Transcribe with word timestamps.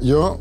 Yo 0.00 0.38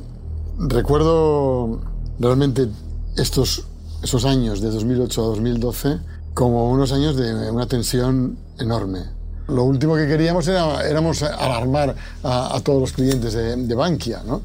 recuerdo 0.59 1.81
realmente 2.19 2.67
estos 3.15 3.65
esos 4.03 4.25
años 4.25 4.61
de 4.61 4.69
2008 4.69 5.21
a 5.21 5.25
2012 5.27 5.99
como 6.33 6.69
unos 6.69 6.91
años 6.91 7.15
de 7.15 7.49
una 7.49 7.67
tensión 7.67 8.37
enorme. 8.59 8.99
Lo 9.47 9.63
último 9.63 9.95
que 9.95 10.07
queríamos 10.07 10.47
era 10.47 10.87
éramos 10.87 11.23
alarmar 11.23 11.95
a, 12.23 12.59
todos 12.63 12.79
los 12.79 12.91
clientes 12.91 13.33
de, 13.33 13.55
de, 13.55 13.75
Bankia, 13.75 14.21
¿no? 14.23 14.41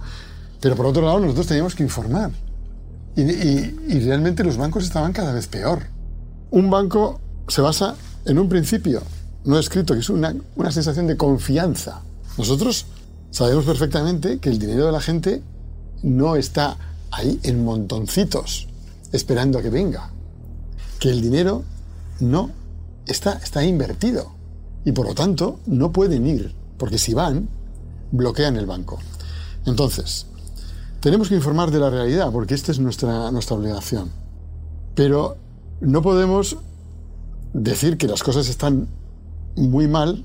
Pero 0.60 0.74
por 0.76 0.86
otro 0.86 1.02
lado 1.02 1.18
nosotros 1.18 1.46
teníamos 1.46 1.74
que 1.74 1.82
informar. 1.82 2.30
Y, 3.14 3.22
y 3.22 4.00
realmente 4.06 4.42
los 4.42 4.56
bancos 4.56 4.84
estaban 4.84 5.12
cada 5.12 5.34
vez 5.34 5.48
peor. 5.48 5.82
Un 6.50 6.70
banco 6.70 7.20
se 7.48 7.60
basa 7.60 7.94
en 8.24 8.38
un 8.38 8.48
principio 8.48 9.02
no 9.44 9.58
escrito, 9.58 9.94
que 9.94 10.00
es 10.00 10.10
una, 10.10 10.34
una 10.56 10.70
sensación 10.70 11.06
de 11.06 11.16
confianza. 11.16 12.00
Nosotros 12.38 12.86
sabemos 13.32 13.64
perfectamente 13.64 14.38
que 14.38 14.50
el 14.50 14.60
dinero 14.60 14.86
de 14.86 14.92
la 14.92 15.00
gente 15.00 15.42
no 16.04 16.36
está 16.36 16.76
ahí 17.10 17.40
en 17.42 17.64
montoncitos 17.64 18.68
esperando 19.10 19.58
a 19.58 19.62
que 19.62 19.70
venga. 19.70 20.12
Que 21.00 21.10
el 21.10 21.20
dinero 21.20 21.64
no 22.20 22.50
está, 23.06 23.32
está 23.42 23.64
invertido 23.64 24.32
y 24.84 24.92
por 24.92 25.06
lo 25.06 25.14
tanto 25.14 25.58
no 25.66 25.90
pueden 25.92 26.26
ir, 26.26 26.54
porque 26.78 26.98
si 26.98 27.14
van, 27.14 27.48
bloquean 28.12 28.56
el 28.56 28.66
banco. 28.66 28.98
Entonces, 29.66 30.26
tenemos 31.00 31.28
que 31.28 31.34
informar 31.34 31.70
de 31.70 31.78
la 31.78 31.90
realidad, 31.90 32.30
porque 32.30 32.54
esta 32.54 32.70
es 32.70 32.78
nuestra, 32.78 33.30
nuestra 33.30 33.56
obligación. 33.56 34.10
Pero 34.94 35.36
no 35.80 36.02
podemos 36.02 36.58
decir 37.52 37.98
que 37.98 38.06
las 38.06 38.22
cosas 38.22 38.48
están 38.48 38.88
muy 39.56 39.88
mal 39.88 40.24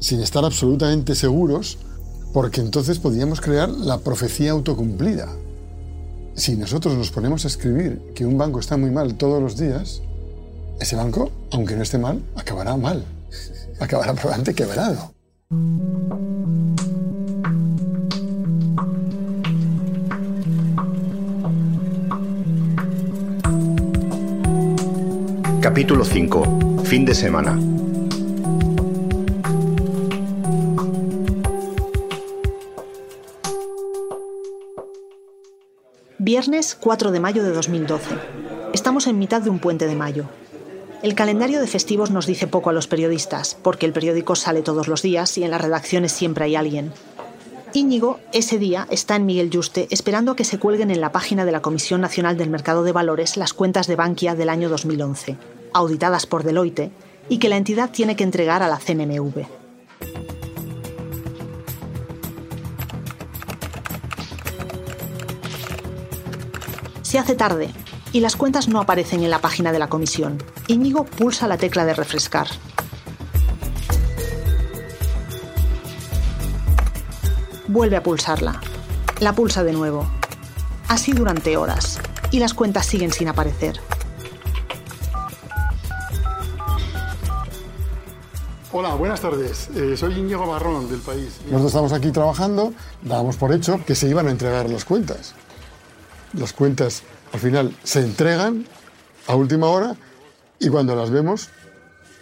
sin 0.00 0.20
estar 0.20 0.44
absolutamente 0.44 1.14
seguros, 1.14 1.78
porque 2.34 2.60
entonces 2.60 2.98
podríamos 2.98 3.40
crear 3.40 3.70
la 3.70 3.98
profecía 3.98 4.50
autocumplida. 4.50 5.28
Si 6.34 6.56
nosotros 6.56 6.94
nos 6.94 7.12
ponemos 7.12 7.44
a 7.44 7.48
escribir 7.48 8.02
que 8.12 8.26
un 8.26 8.36
banco 8.36 8.58
está 8.58 8.76
muy 8.76 8.90
mal 8.90 9.14
todos 9.14 9.40
los 9.40 9.56
días, 9.56 10.02
ese 10.80 10.96
banco, 10.96 11.30
aunque 11.52 11.76
no 11.76 11.84
esté 11.84 11.96
mal, 11.96 12.20
acabará 12.34 12.76
mal. 12.76 13.04
Acabará 13.78 14.14
probablemente 14.14 14.52
quebrado. 14.52 15.14
Capítulo 25.60 26.04
5. 26.04 26.82
Fin 26.82 27.04
de 27.04 27.14
semana. 27.14 27.56
Viernes 36.34 36.76
4 36.80 37.12
de 37.12 37.20
mayo 37.20 37.44
de 37.44 37.52
2012. 37.52 38.16
Estamos 38.72 39.06
en 39.06 39.20
mitad 39.20 39.40
de 39.40 39.50
un 39.50 39.60
puente 39.60 39.86
de 39.86 39.94
mayo. 39.94 40.24
El 41.00 41.14
calendario 41.14 41.60
de 41.60 41.68
festivos 41.68 42.10
nos 42.10 42.26
dice 42.26 42.48
poco 42.48 42.70
a 42.70 42.72
los 42.72 42.88
periodistas, 42.88 43.56
porque 43.62 43.86
el 43.86 43.92
periódico 43.92 44.34
sale 44.34 44.62
todos 44.62 44.88
los 44.88 45.00
días 45.00 45.38
y 45.38 45.44
en 45.44 45.52
las 45.52 45.60
redacciones 45.60 46.10
siempre 46.10 46.46
hay 46.46 46.56
alguien. 46.56 46.92
Íñigo, 47.72 48.18
ese 48.32 48.58
día, 48.58 48.88
está 48.90 49.14
en 49.14 49.26
Miguel 49.26 49.48
Yuste 49.48 49.86
esperando 49.92 50.32
a 50.32 50.36
que 50.36 50.42
se 50.42 50.58
cuelguen 50.58 50.90
en 50.90 51.00
la 51.00 51.12
página 51.12 51.44
de 51.44 51.52
la 51.52 51.62
Comisión 51.62 52.00
Nacional 52.00 52.36
del 52.36 52.50
Mercado 52.50 52.82
de 52.82 52.90
Valores 52.90 53.36
las 53.36 53.52
cuentas 53.52 53.86
de 53.86 53.94
Bankia 53.94 54.34
del 54.34 54.48
año 54.48 54.68
2011, 54.68 55.36
auditadas 55.72 56.26
por 56.26 56.42
Deloitte, 56.42 56.90
y 57.28 57.38
que 57.38 57.48
la 57.48 57.58
entidad 57.58 57.90
tiene 57.90 58.16
que 58.16 58.24
entregar 58.24 58.64
a 58.64 58.68
la 58.68 58.80
CNMV. 58.80 59.63
Se 67.14 67.20
hace 67.20 67.36
tarde 67.36 67.70
y 68.12 68.18
las 68.18 68.34
cuentas 68.34 68.66
no 68.66 68.80
aparecen 68.80 69.22
en 69.22 69.30
la 69.30 69.38
página 69.38 69.70
de 69.70 69.78
la 69.78 69.86
comisión. 69.86 70.42
Íñigo 70.66 71.04
pulsa 71.04 71.46
la 71.46 71.56
tecla 71.56 71.84
de 71.84 71.94
refrescar. 71.94 72.48
Vuelve 77.68 77.94
a 77.94 78.02
pulsarla. 78.02 78.60
La 79.20 79.32
pulsa 79.32 79.62
de 79.62 79.72
nuevo. 79.72 80.08
Así 80.88 81.12
durante 81.12 81.56
horas. 81.56 82.00
Y 82.32 82.40
las 82.40 82.52
cuentas 82.52 82.84
siguen 82.84 83.12
sin 83.12 83.28
aparecer. 83.28 83.78
Hola, 88.72 88.96
buenas 88.96 89.20
tardes. 89.20 89.68
Eh, 89.76 89.96
soy 89.96 90.18
Íñigo 90.18 90.48
Barrón 90.48 90.90
del 90.90 90.98
país. 90.98 91.38
Nosotros 91.44 91.66
estamos 91.66 91.92
aquí 91.92 92.10
trabajando, 92.10 92.72
dábamos 93.02 93.36
por 93.36 93.52
hecho 93.52 93.78
que 93.86 93.94
se 93.94 94.08
iban 94.08 94.26
a 94.26 94.32
entregar 94.32 94.68
las 94.68 94.84
cuentas 94.84 95.36
las 96.36 96.52
cuentas 96.52 97.02
al 97.32 97.40
final 97.40 97.74
se 97.82 98.00
entregan 98.00 98.66
a 99.26 99.36
última 99.36 99.66
hora 99.68 99.96
y 100.60 100.68
cuando 100.68 100.94
las 100.94 101.10
vemos 101.10 101.48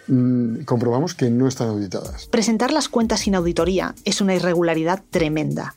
mm, 0.07 0.63
comprobamos 0.63 1.13
que 1.13 1.29
no 1.29 1.47
están 1.47 1.69
auditadas. 1.69 2.27
Presentar 2.27 2.71
las 2.71 2.89
cuentas 2.89 3.21
sin 3.21 3.35
auditoría 3.35 3.95
es 4.05 4.21
una 4.21 4.35
irregularidad 4.35 5.03
tremenda. 5.09 5.75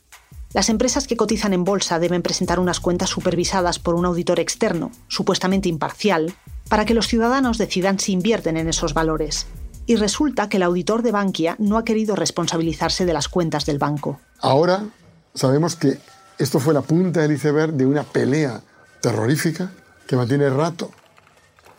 Las 0.53 0.71
empresas 0.71 1.07
que 1.07 1.17
cotizan 1.17 1.53
en 1.53 1.65
bolsa 1.65 1.99
deben 1.99 2.23
presentar 2.23 2.59
unas 2.61 2.81
cuentas 2.81 3.11
supervisadas 3.11 3.79
por 3.79 3.95
un 3.95 4.07
auditor 4.07 4.41
externo, 4.41 4.91
supuestamente 5.09 5.69
imparcial, 5.69 6.35
para 6.69 6.85
que 6.85 6.95
los 6.95 7.09
ciudadanos 7.09 7.59
decidan 7.59 7.99
si 7.99 8.13
invierten 8.13 8.57
en 8.57 8.69
esos 8.69 8.95
valores. 8.95 9.47
Y 9.85 9.97
resulta 9.97 10.49
que 10.49 10.57
el 10.57 10.63
auditor 10.63 11.03
de 11.03 11.13
Bankia 11.13 11.57
no 11.59 11.77
ha 11.77 11.85
querido 11.85 12.17
responsabilizarse 12.17 13.05
de 13.05 13.13
las 13.13 13.29
cuentas 13.29 13.67
del 13.67 13.79
banco. 13.79 14.19
Ahora 14.41 14.87
sabemos 15.35 15.77
que 15.77 15.99
esto 16.39 16.61
fue 16.61 16.75
la 16.75 16.83
punta 16.83 17.21
del 17.23 17.33
iceberg 17.33 17.73
de 17.73 17.87
una 17.87 18.05
pelea 18.05 18.61
terrorífica 19.01 19.71
que 20.07 20.17
mantiene 20.17 20.51
rato 20.51 20.91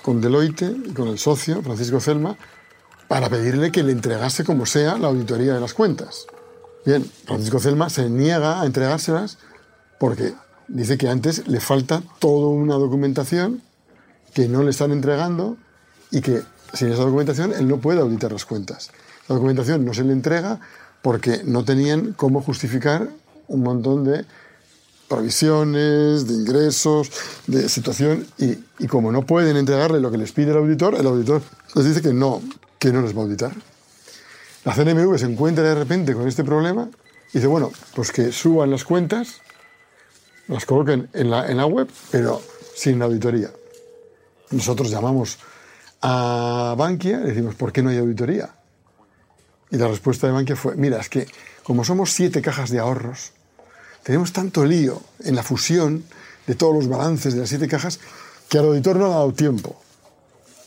con 0.02 0.22
Deloitte 0.22 0.76
y 0.86 0.94
con 0.94 1.10
el 1.10 1.20
socio, 1.20 1.62
Francisco 1.62 2.00
Celma, 2.00 2.38
para 3.08 3.30
pedirle 3.30 3.72
que 3.72 3.84
le 3.84 3.92
entregase 3.92 4.44
como 4.44 4.66
sea 4.66 4.98
la 4.98 5.08
auditoría 5.08 5.54
de 5.54 5.62
las 5.62 5.74
cuentas. 5.74 6.26
Bien, 6.86 7.06
Francisco 7.26 7.60
Celma 7.60 7.90
se 7.90 8.10
niega 8.10 8.62
a 8.62 8.66
entregárselas 8.66 9.38
porque 10.00 10.34
dice 10.68 10.98
que 10.98 11.10
antes 11.10 11.48
le 11.48 11.60
falta 11.60 12.02
toda 12.20 12.48
una 12.48 12.76
documentación 12.76 13.62
que 14.34 14.48
no 14.48 14.64
le 14.64 14.72
están 14.72 14.92
entregando 14.92 15.58
y 16.12 16.22
que 16.22 16.42
sin 16.74 16.90
esa 16.90 17.04
documentación 17.04 17.54
él 17.54 17.68
no 17.68 17.78
puede 17.78 18.00
auditar 18.00 18.32
las 18.32 18.46
cuentas. 18.46 18.92
La 19.28 19.36
documentación 19.36 19.86
no 19.86 19.94
se 19.94 20.04
le 20.04 20.14
entrega 20.14 20.60
porque 21.02 21.42
no 21.44 21.64
tenían 21.64 22.14
cómo 22.14 22.42
justificar 22.42 23.10
un 23.48 23.64
montón 23.64 24.04
de 24.04 24.26
provisiones, 25.08 26.28
de 26.28 26.34
ingresos, 26.34 27.12
de 27.48 27.70
situación, 27.70 28.28
y, 28.38 28.88
como 28.88 29.12
no 29.12 29.26
pueden 29.26 29.58
entregarle 29.58 30.00
lo 30.00 30.12
que 30.12 30.18
les 30.18 30.32
pide 30.32 30.52
el 30.52 30.58
auditor, 30.58 30.96
el 30.96 31.08
auditor 31.08 31.42
les 31.76 31.86
dice 31.86 32.02
que 32.02 32.14
no, 32.14 32.42
que 32.80 32.92
no 32.92 33.02
les 33.02 33.16
va 33.16 33.22
a 33.22 33.24
auditar. 33.24 33.52
La 34.66 34.74
CNMV 34.74 35.18
se 35.18 35.26
encuentra 35.26 35.64
de 35.64 35.76
repente 35.76 36.14
con 36.14 36.28
este 36.28 36.44
problema 36.44 36.90
y 37.32 37.38
dice, 37.38 37.48
bueno, 37.48 37.72
pues 37.96 38.12
que 38.12 38.32
suban 38.32 38.70
las 38.70 38.84
cuentas, 38.84 39.42
las 40.48 40.66
coloquen 40.66 41.10
en 41.14 41.30
la, 41.30 41.50
en 41.50 41.58
la 41.58 41.66
web, 41.66 41.88
pero 42.12 42.42
sin 42.76 43.02
auditoría. 43.02 43.50
Nosotros 44.52 44.90
llamamos 44.90 45.40
a 46.02 46.76
Bankia 46.78 47.22
y 47.22 47.28
decimos, 47.28 47.56
¿por 47.56 47.72
qué 47.72 47.82
no 47.82 47.90
hay 47.90 47.98
auditoría? 47.98 48.56
Y 49.70 49.78
la 49.78 49.88
respuesta 49.88 50.28
de 50.28 50.34
Bankia 50.34 50.56
fue, 50.56 50.76
mira, 50.76 51.00
es 51.00 51.10
que 51.10 51.28
como 51.64 51.84
somos 51.84 52.12
siete 52.12 52.42
cajas 52.42 52.70
de 52.70 52.80
ahorros, 52.80 53.34
tenemos 54.08 54.32
tanto 54.32 54.64
lío 54.64 55.02
en 55.26 55.36
la 55.36 55.44
fusión 55.44 56.06
de 56.48 56.56
todos 56.56 56.74
los 56.74 56.88
balances 56.88 57.34
de 57.34 57.42
las 57.42 57.50
siete 57.50 57.68
cajas 57.68 58.00
que 58.48 58.58
al 58.58 58.64
auditor 58.64 58.96
no 58.96 59.08
ha 59.08 59.10
dado 59.10 59.34
tiempo 59.34 59.76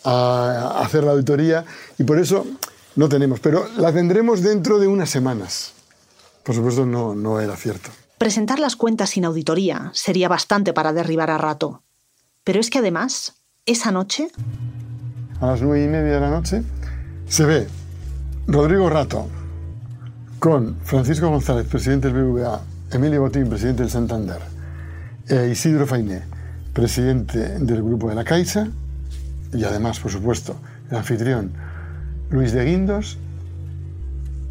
a 0.05 0.83
hacer 0.85 1.05
la 1.05 1.13
auditoría 1.13 1.65
y 1.97 2.05
por 2.05 2.19
eso 2.19 2.47
no 2.97 3.09
tenemos, 3.09 3.41
pero 3.41 3.67
la 3.79 3.95
tendremos 3.95 4.43
dentro 4.43 4.79
de 4.79 4.89
unas 4.89 5.09
semanas. 5.09 5.73
Por 6.43 6.55
supuesto, 6.55 6.85
no, 6.85 7.15
no 7.15 7.41
era 7.41 7.57
cierto. 7.57 7.89
Presentar 8.19 8.59
las 8.59 8.77
cuentas 8.77 9.09
sin 9.09 9.25
auditoría 9.25 9.91
sería 9.95 10.29
bastante 10.29 10.75
para 10.75 10.93
derribar 10.93 11.31
a 11.31 11.39
Rato. 11.39 11.83
Pero 12.45 12.61
es 12.61 12.69
que 12.69 12.81
además, 12.81 13.37
esa 13.65 13.91
noche... 13.91 14.31
A 15.41 15.47
las 15.47 15.63
nueve 15.63 15.83
y 15.83 15.89
media 15.89 16.17
de 16.17 16.21
la 16.21 16.29
noche 16.29 16.63
se 17.27 17.47
ve 17.47 17.67
Rodrigo 18.47 18.91
Rato 18.91 19.29
con 20.39 20.77
Francisco 20.85 21.31
González, 21.31 21.67
presidente 21.67 22.09
del 22.09 22.23
BVA, 22.23 22.61
Emilio 22.93 23.21
Botín, 23.21 23.49
presidente 23.49 23.83
del 23.83 23.91
Santander, 23.91 24.39
e 25.29 25.49
Isidro 25.49 25.87
Fainé, 25.87 26.23
presidente 26.73 27.59
del 27.61 27.83
grupo 27.83 28.09
de 28.09 28.17
la 28.17 28.25
Caixa, 28.25 28.69
y 29.53 29.63
además, 29.63 30.01
por 30.01 30.11
supuesto, 30.11 30.57
el 30.91 30.97
anfitrión 30.97 31.53
Luis 32.31 32.53
de 32.53 32.65
Guindos, 32.65 33.17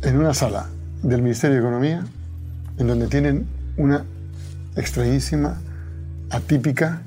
en 0.03 0.17
una 0.17 0.33
sala 0.33 0.67
del 1.03 1.21
Ministerio 1.21 1.55
de 1.55 1.61
Economía, 1.61 2.05
en 2.77 2.87
donde 2.87 3.07
tienen 3.07 3.45
una 3.75 4.05
extrañísima, 4.77 5.57
atípica 6.29 7.01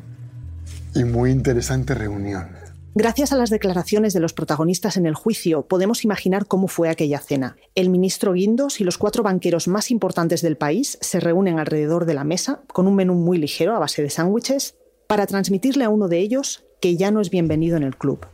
y 0.94 1.04
muy 1.04 1.30
interesante 1.30 1.94
reunión. 1.94 2.61
Gracias 2.94 3.32
a 3.32 3.36
las 3.36 3.48
declaraciones 3.48 4.12
de 4.12 4.20
los 4.20 4.34
protagonistas 4.34 4.98
en 4.98 5.06
el 5.06 5.14
juicio, 5.14 5.62
podemos 5.62 6.04
imaginar 6.04 6.44
cómo 6.46 6.68
fue 6.68 6.90
aquella 6.90 7.20
cena. 7.20 7.56
El 7.74 7.88
ministro 7.88 8.34
Guindos 8.34 8.82
y 8.82 8.84
los 8.84 8.98
cuatro 8.98 9.22
banqueros 9.22 9.66
más 9.66 9.90
importantes 9.90 10.42
del 10.42 10.58
país 10.58 10.98
se 11.00 11.18
reúnen 11.18 11.58
alrededor 11.58 12.04
de 12.04 12.12
la 12.12 12.24
mesa, 12.24 12.60
con 12.70 12.86
un 12.86 12.94
menú 12.94 13.14
muy 13.14 13.38
ligero 13.38 13.74
a 13.74 13.78
base 13.78 14.02
de 14.02 14.10
sándwiches, 14.10 14.74
para 15.06 15.26
transmitirle 15.26 15.84
a 15.84 15.88
uno 15.88 16.08
de 16.08 16.18
ellos 16.18 16.64
que 16.82 16.98
ya 16.98 17.10
no 17.10 17.22
es 17.22 17.30
bienvenido 17.30 17.78
en 17.78 17.82
el 17.82 17.96
club. 17.96 18.26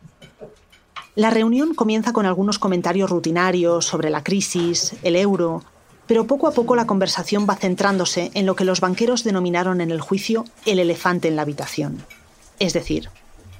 La 1.14 1.30
reunión 1.30 1.74
comienza 1.74 2.12
con 2.12 2.26
algunos 2.26 2.58
comentarios 2.58 3.10
rutinarios 3.10 3.84
sobre 3.84 4.10
la 4.10 4.24
crisis, 4.24 4.96
el 5.04 5.14
euro, 5.14 5.62
pero 6.08 6.26
poco 6.26 6.48
a 6.48 6.52
poco 6.52 6.74
la 6.74 6.86
conversación 6.86 7.46
va 7.48 7.54
centrándose 7.54 8.32
en 8.34 8.44
lo 8.44 8.56
que 8.56 8.64
los 8.64 8.80
banqueros 8.80 9.22
denominaron 9.22 9.80
en 9.80 9.92
el 9.92 10.00
juicio 10.00 10.44
el 10.66 10.80
elefante 10.80 11.28
en 11.28 11.36
la 11.36 11.42
habitación, 11.42 11.98
es 12.58 12.72
decir, 12.72 13.08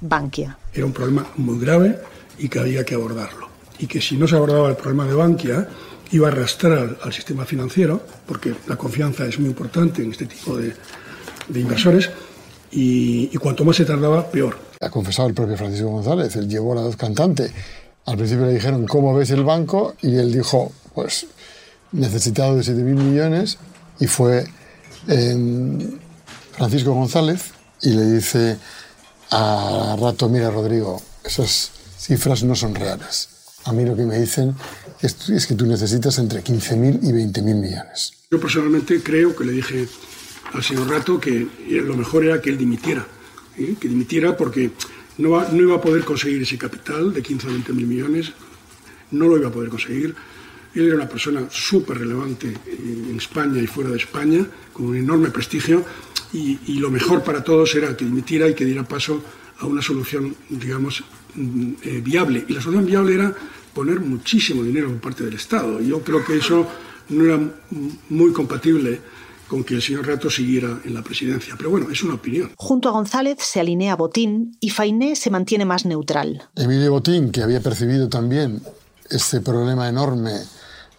Bankia. 0.01 0.57
Era 0.73 0.85
un 0.85 0.93
problema 0.93 1.27
muy 1.37 1.59
grave 1.59 1.99
y 2.37 2.49
que 2.49 2.59
había 2.59 2.83
que 2.85 2.95
abordarlo. 2.95 3.49
Y 3.77 3.87
que 3.87 4.01
si 4.01 4.17
no 4.17 4.27
se 4.27 4.35
abordaba 4.35 4.69
el 4.69 4.75
problema 4.75 5.05
de 5.05 5.13
Bankia, 5.13 5.67
iba 6.11 6.27
a 6.27 6.31
arrastrar 6.31 6.97
al 7.03 7.13
sistema 7.13 7.45
financiero, 7.45 8.01
porque 8.25 8.53
la 8.67 8.75
confianza 8.75 9.25
es 9.25 9.39
muy 9.39 9.49
importante 9.49 10.01
en 10.03 10.11
este 10.11 10.25
tipo 10.25 10.57
de, 10.57 10.73
inversores, 11.53 12.09
y, 12.71 13.27
cuanto 13.37 13.63
más 13.65 13.75
se 13.75 13.85
tardaba, 13.85 14.29
peor. 14.29 14.57
Ha 14.79 14.89
confesado 14.89 15.27
el 15.27 15.33
propio 15.33 15.57
Francisco 15.57 15.89
González, 15.89 16.35
él 16.35 16.47
llevó 16.47 16.73
a 16.73 16.75
la 16.75 16.81
voz 16.81 16.95
cantante. 16.95 17.51
Al 18.05 18.17
principio 18.17 18.45
le 18.45 18.53
dijeron, 18.53 18.85
¿cómo 18.85 19.13
ves 19.13 19.31
el 19.31 19.43
banco? 19.43 19.95
Y 20.01 20.15
él 20.17 20.31
dijo, 20.31 20.71
pues 20.93 21.27
necesitado 21.91 22.55
de 22.55 22.61
7.000 22.61 22.83
millones, 22.83 23.57
y 23.99 24.07
fue 24.07 24.45
em, 25.07 25.99
Francisco 26.51 26.93
González 26.93 27.51
y 27.81 27.89
le 27.89 28.05
dice, 28.05 28.57
a 29.31 29.95
rato, 29.99 30.29
mira 30.29 30.49
Rodrigo, 30.49 31.01
esas 31.23 31.71
cifras 31.97 32.43
no 32.43 32.55
son 32.55 32.75
reales. 32.75 33.29
A 33.65 33.73
mí 33.73 33.85
lo 33.85 33.95
que 33.95 34.03
me 34.03 34.17
dicen 34.17 34.55
es, 35.01 35.45
que 35.45 35.55
tú 35.55 35.65
necesitas 35.65 36.17
entre 36.17 36.43
15.000 36.43 36.99
y 37.03 37.11
20.000 37.11 37.55
millones. 37.55 38.13
Yo 38.31 38.39
personalmente 38.39 39.01
creo 39.01 39.35
que 39.35 39.43
le 39.43 39.51
dije 39.53 39.87
al 40.53 40.63
señor 40.63 40.89
Rato 40.89 41.19
que 41.19 41.47
lo 41.67 41.95
mejor 41.95 42.25
era 42.25 42.41
que 42.41 42.49
él 42.49 42.57
dimitiera, 42.57 43.05
¿eh? 43.57 43.75
que 43.79 43.87
dimitiera 43.87 44.35
porque 44.35 44.71
no, 45.17 45.41
no, 45.51 45.61
iba 45.61 45.75
a 45.75 45.81
poder 45.81 46.03
conseguir 46.03 46.41
ese 46.41 46.57
capital 46.57 47.13
de 47.13 47.21
15 47.21 47.47
o 47.47 47.51
20 47.51 47.73
mil 47.73 47.87
millones, 47.87 48.31
no 49.11 49.27
lo 49.27 49.37
iba 49.37 49.49
a 49.49 49.51
poder 49.51 49.69
conseguir. 49.69 50.15
Él 50.75 50.85
era 50.85 50.95
una 50.95 51.09
persona 51.09 51.47
súper 51.49 51.97
relevante 51.97 52.53
en 52.65 53.17
España 53.17 53.59
y 53.59 53.67
fuera 53.67 53.89
de 53.89 53.97
España, 53.97 54.45
con 54.71 54.85
un 54.85 54.95
enorme 54.95 55.29
prestigio, 55.29 55.83
y, 56.31 56.79
lo 56.79 56.91
mejor 56.91 57.23
para 57.23 57.43
todos 57.43 57.73
era 57.75 57.95
que 57.97 58.05
dimitiera 58.05 58.47
y 58.47 58.53
que 58.53 58.65
diera 58.65 58.83
paso 58.83 59.21
a 59.59 59.65
una 59.65 59.81
solución, 59.81 60.35
digamos, 60.49 61.03
mm, 61.35 61.71
eh, 61.83 62.01
viable. 62.03 62.45
Y 62.47 62.53
la 62.53 62.61
solución 62.61 62.85
viable 62.85 63.15
era 63.15 63.33
poner 63.73 63.99
muchísimo 63.99 64.63
dinero 64.63 64.89
por 64.89 65.01
parte 65.01 65.23
del 65.23 65.33
Estado. 65.33 65.81
Yo 65.81 66.01
creo 66.01 66.23
que 66.23 66.37
eso 66.37 66.67
no 67.09 67.25
era 67.25 67.39
muy 68.09 68.31
compatible 68.31 69.01
con 69.47 69.63
que 69.63 69.73
el 69.73 69.81
señor 69.81 70.05
Rato 70.05 70.29
siguiera 70.29 70.79
en 70.85 70.93
la 70.93 71.01
presidencia. 71.01 71.55
Pero 71.57 71.71
bueno, 71.71 71.89
es 71.89 72.03
una 72.03 72.13
opinión. 72.13 72.51
Junto 72.55 72.89
a 72.89 72.91
González 72.91 73.37
se 73.39 73.59
alinea 73.59 73.95
Botín 73.95 74.55
y 74.59 74.69
Fainé 74.69 75.15
se 75.15 75.31
mantiene 75.31 75.65
más 75.65 75.85
neutral. 75.85 76.43
Emilio 76.55 76.91
Botín, 76.91 77.31
que 77.31 77.41
había 77.41 77.59
percibido 77.59 78.07
también 78.09 78.61
este 79.09 79.41
problema 79.41 79.89
enorme 79.89 80.33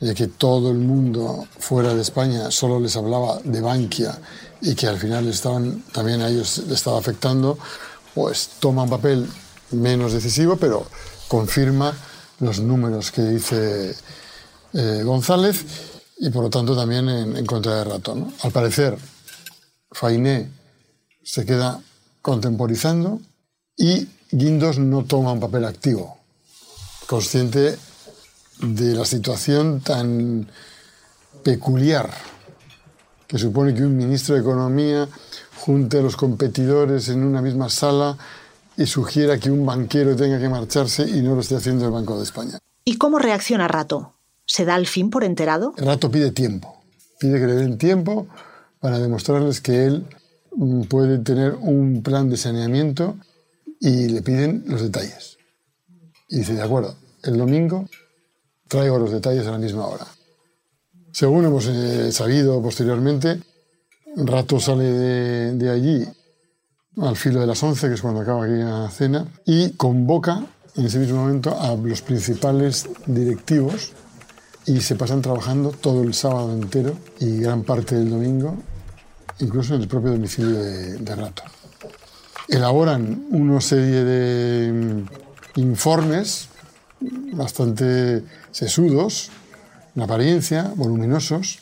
de 0.01 0.15
que 0.15 0.29
todo 0.29 0.71
el 0.71 0.79
mundo 0.79 1.47
fuera 1.59 1.95
de 1.95 2.01
España 2.01 2.51
solo 2.51 2.81
les 2.81 2.97
hablaba 2.97 3.39
de 3.45 3.61
Bankia 3.61 4.19
y 4.63 4.75
que 4.75 4.87
al 4.87 4.99
final 4.99 5.31
también 5.93 6.23
a 6.23 6.29
ellos 6.29 6.59
les 6.67 6.79
estaba 6.79 6.99
afectando, 6.99 7.59
pues 8.15 8.51
toma 8.61 8.85
un 8.85 8.91
papel 8.91 9.29
menos 9.71 10.13
decisivo, 10.13 10.57
pero 10.57 10.87
confirma 11.29 11.95
los 12.41 12.61
números 12.61 13.11
que 13.11 13.23
dice 13.23 13.95
eh, 14.73 15.03
González 15.05 15.65
y 16.19 16.31
por 16.31 16.45
lo 16.45 16.51
tanto 16.51 16.75
también 16.75 17.09
en, 17.09 17.47
contra 17.47 17.77
de 17.77 17.85
Ratón. 17.85 18.33
Al 18.43 18.53
parecer, 18.53 18.97
Fainé 19.93 20.51
se 21.23 21.45
queda 21.45 21.81
contemporizando 22.23 23.21
y 23.77 24.09
Guindos 24.31 24.79
no 24.79 25.05
toma 25.05 25.33
un 25.33 25.41
papel 25.41 25.65
activo, 25.65 26.19
consciente 27.07 27.77
de 28.63 28.95
la 28.95 29.05
situación 29.05 29.81
tan 29.81 30.49
peculiar 31.43 32.11
que 33.27 33.39
supone 33.39 33.75
que 33.75 33.83
un 33.83 33.97
ministro 33.97 34.35
de 34.35 34.41
Economía 34.41 35.09
junte 35.57 35.99
a 35.99 36.03
los 36.03 36.17
competidores 36.17 37.09
en 37.09 37.23
una 37.23 37.41
misma 37.41 37.69
sala 37.69 38.19
y 38.77 38.87
sugiera 38.87 39.39
que 39.39 39.51
un 39.51 39.65
banquero 39.65 40.17
tenga 40.17 40.39
que 40.39 40.49
marcharse 40.49 41.09
y 41.09 41.23
no 41.23 41.35
lo 41.35 41.41
esté 41.41 41.57
haciendo 41.57 41.85
el 41.85 41.93
Banco 41.93 42.17
de 42.17 42.25
España. 42.25 42.59
¿Y 42.85 42.97
cómo 42.97 43.19
reacciona 43.19 43.69
Rato? 43.69 44.15
¿Se 44.47 44.65
da 44.65 44.75
al 44.75 44.87
fin 44.87 45.11
por 45.11 45.23
enterado? 45.23 45.75
Rato 45.77 46.11
pide 46.11 46.33
tiempo. 46.33 46.83
Pide 47.19 47.39
que 47.39 47.47
le 47.47 47.55
den 47.55 47.79
tiempo 47.79 48.27
para 48.81 48.99
demostrarles 48.99 49.61
que 49.61 49.85
él 49.85 50.07
puede 50.89 51.19
tener 51.19 51.55
un 51.61 52.03
plan 52.03 52.29
de 52.31 52.37
saneamiento 52.37 53.17
y 53.79 54.09
le 54.09 54.23
piden 54.23 54.65
los 54.67 54.83
detalles. 54.83 55.39
Y 56.29 56.39
dice, 56.39 56.55
de 56.55 56.63
acuerdo, 56.63 56.97
el 57.23 57.37
domingo 57.39 57.87
traigo 58.71 58.99
los 58.99 59.11
detalles 59.11 59.47
a 59.47 59.51
la 59.51 59.59
misma 59.59 59.87
hora. 59.87 60.07
Según 61.13 61.45
hemos 61.45 61.67
eh, 61.67 62.13
sabido 62.13 62.63
posteriormente, 62.63 63.41
Rato 64.17 64.61
sale 64.61 64.85
de, 64.85 65.71
allí 65.71 66.07
al 66.99 67.17
filo 67.17 67.41
de 67.41 67.47
las 67.49 67.61
11, 67.63 67.89
que 67.89 67.95
es 67.95 68.01
cuando 68.01 68.21
acaba 68.21 68.45
aquella 68.45 68.89
cena, 68.91 69.27
y 69.45 69.73
convoca 69.73 70.45
en 70.77 70.87
ese 70.87 71.01
mismo 71.01 71.19
momento 71.19 71.59
a 71.61 71.75
los 71.75 72.01
principales 72.03 72.89
directivos 73.07 73.93
y 74.67 74.81
se 74.81 74.95
pasan 74.95 75.21
trabajando 75.21 75.71
todo 75.71 76.03
el 76.03 76.15
sábado 76.15 76.53
entero 76.53 76.95
y 77.19 77.39
gran 77.41 77.65
parte 77.65 77.97
del 77.97 78.11
domingo, 78.11 78.57
incluso 79.41 79.75
en 79.75 79.83
el 79.83 79.89
propio 79.89 80.13
domicilio 80.13 80.59
de, 80.59 80.99
de 80.99 81.17
Rato. 81.17 81.43
Elaboran 82.47 83.27
una 83.31 83.61
serie 83.61 84.05
de 84.05 84.73
mm, 84.73 85.61
informes 85.61 86.50
bastante 87.01 88.23
sesudos 88.51 89.31
en 89.95 90.03
apariencia, 90.03 90.73
voluminosos, 90.77 91.59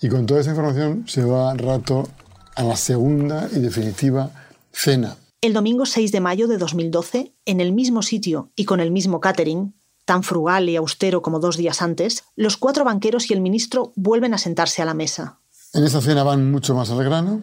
y 0.00 0.08
con 0.08 0.26
toda 0.26 0.40
esa 0.40 0.50
información 0.50 1.04
se 1.06 1.24
va 1.24 1.54
rato 1.54 2.08
a 2.56 2.62
la 2.64 2.76
segunda 2.76 3.48
y 3.52 3.60
definitiva 3.60 4.30
cena. 4.72 5.16
El 5.42 5.52
domingo 5.52 5.86
6 5.86 6.12
de 6.12 6.20
mayo 6.20 6.48
de 6.48 6.58
2012, 6.58 7.32
en 7.46 7.60
el 7.60 7.72
mismo 7.72 8.02
sitio 8.02 8.50
y 8.56 8.64
con 8.64 8.80
el 8.80 8.90
mismo 8.90 9.20
catering, 9.20 9.74
tan 10.04 10.22
frugal 10.22 10.68
y 10.68 10.76
austero 10.76 11.22
como 11.22 11.38
dos 11.38 11.56
días 11.56 11.82
antes, 11.82 12.24
los 12.36 12.56
cuatro 12.56 12.84
banqueros 12.84 13.30
y 13.30 13.34
el 13.34 13.40
ministro 13.40 13.92
vuelven 13.96 14.34
a 14.34 14.38
sentarse 14.38 14.82
a 14.82 14.84
la 14.84 14.94
mesa. 14.94 15.40
En 15.72 15.84
esa 15.84 16.00
cena 16.00 16.24
van 16.24 16.50
mucho 16.50 16.74
más 16.74 16.90
al 16.90 17.04
grano 17.04 17.42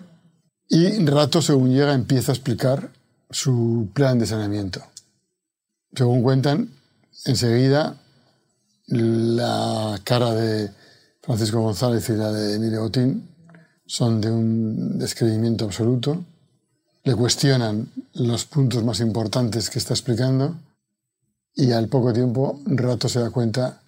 y 0.70 1.06
Rato, 1.06 1.42
según 1.42 1.74
llega, 1.74 1.94
empieza 1.94 2.32
a 2.32 2.36
explicar 2.36 2.92
su 3.30 3.90
plan 3.94 4.20
de 4.20 4.26
saneamiento. 4.26 4.82
Según 5.96 6.22
cuentan, 6.22 6.77
enseguida 7.26 7.98
la 8.88 10.00
cara 10.04 10.34
de 10.34 10.70
Francisco 11.22 11.62
González 11.62 12.10
y 12.10 12.14
la 12.14 12.32
de 12.32 12.56
Emilio 12.56 12.82
Botín 12.82 13.30
son 13.86 14.22
de 14.22 14.32
un 14.32 14.98
descreimiento 14.98 15.66
absoluto. 15.66 16.24
Le 17.04 17.16
cuestionan 17.16 17.92
los 18.14 18.46
puntos 18.46 18.84
más 18.84 19.00
importantes 19.00 19.70
que 19.70 19.80
está 19.80 19.94
explicando 19.94 20.56
y 21.54 21.72
al 21.72 21.88
poco 21.88 22.14
tiempo 22.14 22.62
Rato 22.66 23.10
se 23.10 23.20
da 23.20 23.32
cuenta 23.32 23.82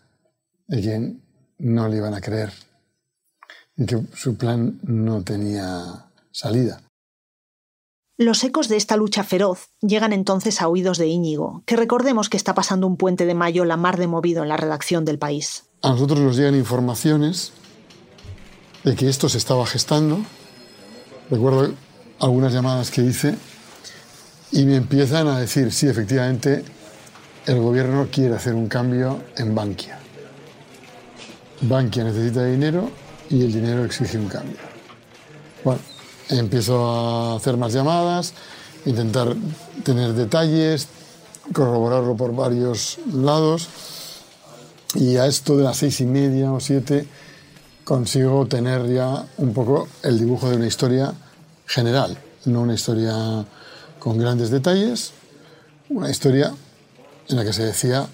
de 0.67 0.81
que 0.81 1.15
no 1.59 1.87
le 1.87 1.97
iban 1.97 2.13
a 2.13 2.21
creer 2.21 2.51
y 3.75 3.85
que 3.85 4.01
su 4.15 4.35
plan 4.35 4.79
no 4.83 5.23
tenía 5.23 6.05
salida. 6.31 6.81
Los 8.21 8.43
ecos 8.43 8.67
de 8.67 8.75
esta 8.75 8.97
lucha 8.97 9.23
feroz 9.23 9.69
llegan 9.79 10.11
entonces 10.11 10.61
a 10.61 10.67
oídos 10.67 10.97
de 10.97 11.07
Íñigo, 11.07 11.63
que 11.65 11.77
recordemos 11.77 12.27
que 12.27 12.35
está 12.35 12.53
pasando 12.53 12.85
un 12.85 12.97
puente 12.97 13.25
de 13.25 13.33
mayo 13.33 13.63
la 13.63 13.77
mar 13.77 13.97
de 13.97 14.07
movido 14.07 14.43
en 14.43 14.49
la 14.49 14.57
redacción 14.57 15.05
del 15.05 15.17
país. 15.17 15.69
A 15.83 15.91
nosotros 15.91 16.19
nos 16.19 16.35
llegan 16.35 16.55
informaciones 16.55 17.53
de 18.83 18.93
que 18.97 19.07
esto 19.07 19.29
se 19.29 19.37
estaba 19.37 19.65
gestando. 19.65 20.19
Recuerdo 21.31 21.73
algunas 22.19 22.51
llamadas 22.51 22.91
que 22.91 23.03
hice 23.03 23.37
y 24.51 24.65
me 24.65 24.75
empiezan 24.75 25.27
a 25.29 25.39
decir, 25.39 25.71
sí, 25.71 25.87
efectivamente, 25.87 26.65
el 27.45 27.61
gobierno 27.61 28.09
quiere 28.11 28.35
hacer 28.35 28.53
un 28.53 28.67
cambio 28.67 29.23
en 29.37 29.55
Bankia. 29.55 29.97
Bankia 31.61 32.03
necesita 32.03 32.43
dinero 32.43 32.91
y 33.29 33.45
el 33.45 33.53
dinero 33.53 33.85
exige 33.85 34.17
un 34.17 34.27
cambio. 34.27 34.57
Bueno, 35.63 35.79
Empiezo 36.29 36.85
a 36.85 37.35
hacer 37.35 37.57
más 37.57 37.73
llamadas, 37.73 38.33
intentar 38.85 39.35
tener 39.83 40.13
detalles, 40.13 40.87
corroborarlo 41.53 42.15
por 42.15 42.35
varios 42.35 42.99
lados. 43.11 43.67
Y 44.95 45.17
a 45.17 45.25
esto 45.25 45.57
de 45.57 45.63
las 45.63 45.77
seis 45.77 45.99
y 46.01 46.05
media 46.05 46.51
o 46.51 46.59
siete 46.59 47.07
consigo 47.83 48.45
tener 48.45 48.87
ya 48.87 49.25
un 49.37 49.53
poco 49.53 49.87
el 50.03 50.19
dibujo 50.19 50.49
de 50.49 50.57
una 50.57 50.67
historia 50.67 51.13
general, 51.65 52.17
no 52.45 52.61
una 52.61 52.75
historia 52.75 53.45
con 53.97 54.17
grandes 54.17 54.51
detalles, 54.51 55.11
una 55.89 56.09
historia 56.09 56.53
en 57.27 57.35
la 57.35 57.43
que 57.43 57.53
se 57.53 57.63
decía 57.63 58.07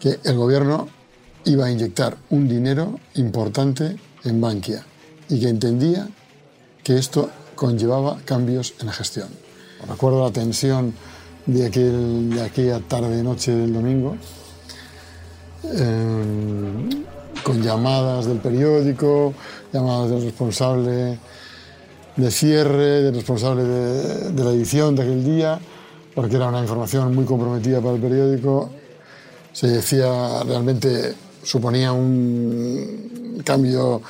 que 0.00 0.20
el 0.24 0.36
gobierno 0.36 0.88
iba 1.44 1.66
a 1.66 1.70
inyectar 1.70 2.16
un 2.30 2.48
dinero 2.48 2.98
importante 3.14 3.96
en 4.24 4.40
Bankia 4.40 4.84
y 5.28 5.40
que 5.40 5.48
entendía 5.48 6.08
que 6.84 6.98
esto 6.98 7.30
conllevaba 7.56 8.18
cambios 8.24 8.74
en 8.78 8.86
la 8.86 8.92
gestión. 8.92 9.28
Recuerdo 9.88 10.24
la 10.24 10.32
tensión 10.32 10.94
de, 11.46 11.66
aquel, 11.66 12.30
de 12.30 12.42
aquella 12.42 12.80
tarde-noche 12.80 13.52
del 13.52 13.72
domingo, 13.72 14.16
eh, 15.64 17.04
con 17.42 17.62
llamadas 17.62 18.26
del 18.26 18.38
periódico, 18.38 19.34
llamadas 19.72 20.10
del 20.10 20.22
responsable 20.24 21.18
de 22.16 22.30
cierre, 22.30 23.02
del 23.02 23.14
responsable 23.14 23.64
de, 23.64 24.32
de 24.32 24.44
la 24.44 24.50
edición 24.50 24.94
de 24.94 25.02
aquel 25.02 25.24
día, 25.24 25.58
porque 26.14 26.36
era 26.36 26.48
una 26.48 26.60
información 26.60 27.14
muy 27.14 27.24
comprometida 27.24 27.80
para 27.80 27.96
el 27.96 28.00
periódico. 28.00 28.70
Se 29.52 29.68
decía 29.68 30.42
realmente, 30.44 31.14
suponía 31.42 31.92
un 31.92 33.42
cambio 33.44 34.00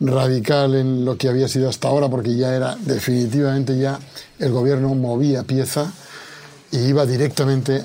radical 0.00 0.74
en 0.74 1.04
lo 1.04 1.16
que 1.16 1.28
había 1.28 1.48
sido 1.48 1.68
hasta 1.68 1.88
ahora, 1.88 2.08
porque 2.08 2.36
ya 2.36 2.54
era 2.54 2.76
definitivamente 2.76 3.78
ya 3.78 3.98
el 4.38 4.52
gobierno 4.52 4.94
movía 4.94 5.44
pieza 5.44 5.92
y 6.70 6.78
iba 6.78 7.06
directamente 7.06 7.82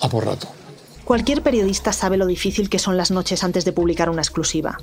a 0.00 0.08
por 0.08 0.26
rato. 0.26 0.48
Cualquier 1.04 1.42
periodista 1.42 1.92
sabe 1.92 2.16
lo 2.16 2.26
difícil 2.26 2.70
que 2.70 2.78
son 2.78 2.96
las 2.96 3.10
noches 3.10 3.44
antes 3.44 3.64
de 3.64 3.72
publicar 3.72 4.08
una 4.10 4.22
exclusiva. 4.22 4.78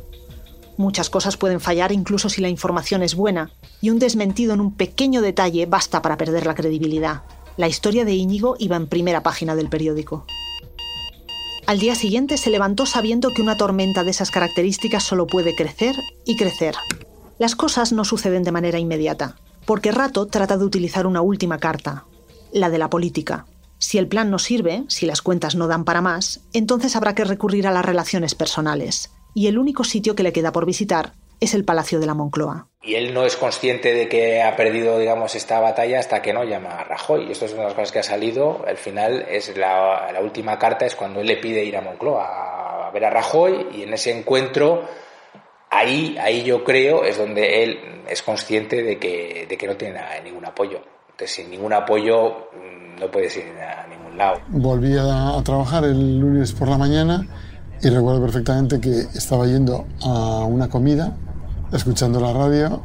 Muchas 0.77 1.09
cosas 1.09 1.37
pueden 1.37 1.59
fallar 1.59 1.91
incluso 1.91 2.29
si 2.29 2.41
la 2.41 2.47
información 2.47 3.03
es 3.03 3.15
buena, 3.15 3.51
y 3.81 3.89
un 3.89 3.99
desmentido 3.99 4.53
en 4.53 4.61
un 4.61 4.73
pequeño 4.73 5.21
detalle 5.21 5.65
basta 5.65 6.01
para 6.01 6.17
perder 6.17 6.45
la 6.45 6.55
credibilidad. 6.55 7.23
La 7.57 7.67
historia 7.67 8.05
de 8.05 8.13
Íñigo 8.13 8.55
iba 8.59 8.77
en 8.77 8.87
primera 8.87 9.21
página 9.21 9.55
del 9.55 9.67
periódico. 9.67 10.25
Al 11.69 11.77
día 11.77 11.93
siguiente 11.93 12.37
se 12.37 12.49
levantó 12.49 12.87
sabiendo 12.87 13.29
que 13.29 13.43
una 13.43 13.55
tormenta 13.55 14.03
de 14.03 14.09
esas 14.09 14.31
características 14.31 15.03
solo 15.03 15.27
puede 15.27 15.53
crecer 15.53 15.95
y 16.25 16.35
crecer. 16.35 16.73
Las 17.37 17.55
cosas 17.55 17.93
no 17.93 18.05
suceden 18.05 18.41
de 18.41 18.51
manera 18.51 18.79
inmediata, 18.79 19.35
porque 19.67 19.91
Rato 19.91 20.25
trata 20.25 20.57
de 20.57 20.65
utilizar 20.65 21.05
una 21.05 21.21
última 21.21 21.59
carta, 21.59 22.05
la 22.51 22.71
de 22.71 22.79
la 22.79 22.89
política. 22.89 23.45
Si 23.77 23.99
el 23.99 24.07
plan 24.07 24.31
no 24.31 24.39
sirve, 24.39 24.83
si 24.87 25.05
las 25.05 25.21
cuentas 25.21 25.53
no 25.53 25.67
dan 25.67 25.85
para 25.85 26.01
más, 26.01 26.41
entonces 26.53 26.95
habrá 26.95 27.13
que 27.13 27.23
recurrir 27.23 27.67
a 27.67 27.71
las 27.71 27.85
relaciones 27.85 28.33
personales. 28.33 29.11
Y 29.35 29.45
el 29.45 29.59
único 29.59 29.83
sitio 29.83 30.15
que 30.15 30.23
le 30.23 30.33
queda 30.33 30.51
por 30.51 30.65
visitar 30.65 31.13
es 31.39 31.53
el 31.53 31.65
Palacio 31.65 31.99
de 31.99 32.05
la 32.05 32.13
Moncloa. 32.13 32.67
Y 32.81 32.95
él 32.95 33.13
no 33.13 33.25
es 33.25 33.35
consciente 33.35 33.93
de 33.93 34.07
que 34.07 34.41
ha 34.41 34.55
perdido, 34.55 34.97
digamos, 34.97 35.35
esta 35.35 35.59
batalla 35.59 35.99
hasta 35.99 36.21
que 36.21 36.33
no 36.33 36.43
llama 36.43 36.79
a 36.79 36.83
Rajoy. 36.85 37.27
Y 37.27 37.31
esto 37.31 37.45
es 37.45 37.53
una 37.53 37.63
de 37.63 37.67
las 37.67 37.73
cosas 37.75 37.91
que 37.91 37.99
ha 37.99 38.03
salido. 38.03 38.63
Al 38.65 38.77
final, 38.77 39.25
es 39.29 39.55
la, 39.57 40.09
la 40.11 40.21
última 40.21 40.57
carta 40.57 40.85
es 40.85 40.95
cuando 40.95 41.19
él 41.19 41.27
le 41.27 41.37
pide 41.37 41.63
ir 41.63 41.75
a 41.75 41.81
Moncloa 41.81 42.87
a 42.87 42.91
ver 42.91 43.05
a 43.05 43.09
Rajoy 43.09 43.67
y 43.73 43.83
en 43.83 43.93
ese 43.93 44.17
encuentro 44.17 44.83
ahí, 45.69 46.17
ahí 46.19 46.43
yo 46.43 46.63
creo 46.63 47.03
es 47.03 47.17
donde 47.17 47.63
él 47.63 47.79
es 48.07 48.21
consciente 48.23 48.81
de 48.81 48.97
que, 48.97 49.45
de 49.47 49.57
que 49.57 49.67
no 49.67 49.75
tiene 49.75 49.99
ningún 50.23 50.45
apoyo. 50.45 50.79
Entonces, 51.11 51.35
sin 51.35 51.49
ningún 51.49 51.73
apoyo 51.73 52.49
mm, 52.53 52.99
no 52.99 53.11
puedes 53.11 53.35
ir 53.37 53.43
a 53.59 53.85
ningún 53.87 54.17
lado. 54.17 54.39
Volví 54.47 54.97
a, 54.97 55.37
a 55.37 55.43
trabajar 55.43 55.83
el 55.83 56.19
lunes 56.19 56.53
por 56.53 56.67
la 56.67 56.77
mañana 56.77 57.27
y 57.81 57.89
recuerdo 57.89 58.21
perfectamente 58.21 58.79
que 58.79 58.89
estaba 58.89 59.45
yendo 59.45 59.85
a 60.01 60.43
una 60.45 60.69
comida, 60.69 61.15
escuchando 61.71 62.19
la 62.19 62.33
radio, 62.33 62.81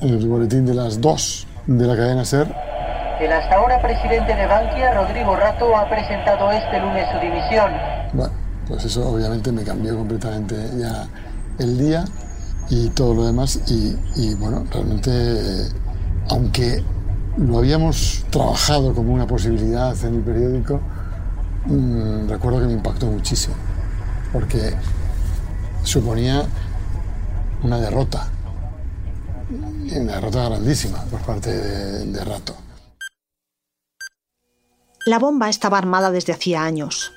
el 0.00 0.26
boletín 0.28 0.66
de 0.66 0.74
las 0.74 1.00
2 1.00 1.46
de 1.66 1.86
la 1.86 1.96
cadena 1.96 2.24
SER. 2.24 2.54
El 3.20 3.32
hasta 3.32 3.56
ahora 3.56 3.80
presidente 3.80 4.34
de 4.34 4.46
Bankia, 4.46 4.94
Rodrigo 4.94 5.36
Rato, 5.36 5.76
ha 5.76 5.88
presentado 5.88 6.50
este 6.50 6.80
lunes 6.80 7.06
su 7.12 7.18
dimisión. 7.18 7.70
Bueno, 8.12 8.32
pues 8.68 8.84
eso 8.84 9.08
obviamente 9.08 9.52
me 9.52 9.62
cambió 9.62 9.96
completamente 9.96 10.56
ya 10.78 11.06
el 11.58 11.78
día 11.78 12.04
y 12.70 12.88
todo 12.90 13.14
lo 13.14 13.26
demás. 13.26 13.60
Y, 13.68 13.96
y 14.16 14.34
bueno, 14.34 14.64
realmente, 14.70 15.10
eh, 15.10 15.68
aunque 16.28 16.82
lo 17.36 17.58
habíamos 17.58 18.24
trabajado 18.30 18.94
como 18.94 19.12
una 19.12 19.26
posibilidad 19.26 19.94
en 20.04 20.14
el 20.16 20.20
periódico, 20.22 20.80
mmm, 21.66 22.28
recuerdo 22.28 22.60
que 22.60 22.66
me 22.66 22.72
impactó 22.74 23.06
muchísimo, 23.06 23.54
porque 24.32 24.74
suponía 25.82 26.44
una 27.64 27.80
derrota, 27.80 28.30
una 29.50 30.12
derrota 30.12 30.44
grandísima 30.50 31.02
por 31.04 31.20
parte 31.22 31.50
de, 31.50 32.24
Rato. 32.24 32.54
La 35.06 35.18
bomba 35.18 35.48
estaba 35.48 35.78
armada 35.78 36.10
desde 36.10 36.34
hacía 36.34 36.62
años, 36.62 37.12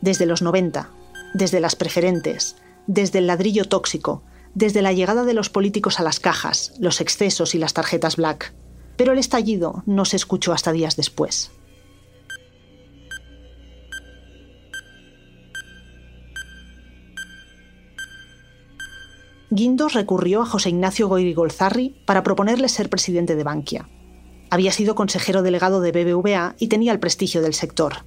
desde 0.00 0.26
los 0.26 0.42
90, 0.42 0.90
desde 1.34 1.60
las 1.60 1.76
preferentes, 1.76 2.56
desde 2.88 3.20
el 3.20 3.28
ladrillo 3.28 3.66
tóxico, 3.66 4.22
desde 4.54 4.82
la 4.82 4.92
llegada 4.92 5.22
de 5.22 5.34
los 5.34 5.48
políticos 5.48 6.00
a 6.00 6.02
las 6.02 6.18
cajas, 6.18 6.72
los 6.80 7.00
excesos 7.00 7.54
y 7.54 7.58
las 7.58 7.72
tarjetas 7.72 8.16
black. 8.16 8.52
Pero 8.96 9.12
el 9.12 9.18
estallido 9.18 9.84
no 9.86 10.04
se 10.04 10.16
escuchó 10.16 10.52
hasta 10.52 10.72
días 10.72 10.96
después. 10.96 11.52
Guindos 19.50 19.94
recurrió 19.94 20.42
a 20.42 20.46
José 20.46 20.68
Ignacio 20.68 21.08
Goyrigolzarri 21.08 22.02
para 22.04 22.22
proponerle 22.22 22.68
ser 22.68 22.90
presidente 22.90 23.34
de 23.34 23.44
Bankia. 23.44 23.88
Había 24.50 24.72
sido 24.72 24.94
consejero 24.94 25.42
delegado 25.42 25.80
de 25.80 25.92
BBVA 25.92 26.54
y 26.58 26.68
tenía 26.68 26.92
el 26.92 27.00
prestigio 27.00 27.40
del 27.40 27.54
sector. 27.54 28.04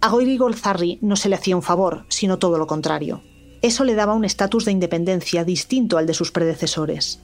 A 0.00 0.08
Goyrigolzarri 0.08 0.98
no 1.02 1.16
se 1.16 1.28
le 1.28 1.36
hacía 1.36 1.56
un 1.56 1.62
favor, 1.62 2.06
sino 2.08 2.38
todo 2.38 2.56
lo 2.56 2.66
contrario. 2.66 3.22
Eso 3.60 3.84
le 3.84 3.94
daba 3.94 4.14
un 4.14 4.24
estatus 4.24 4.64
de 4.64 4.72
independencia 4.72 5.44
distinto 5.44 5.98
al 5.98 6.06
de 6.06 6.14
sus 6.14 6.32
predecesores. 6.32 7.20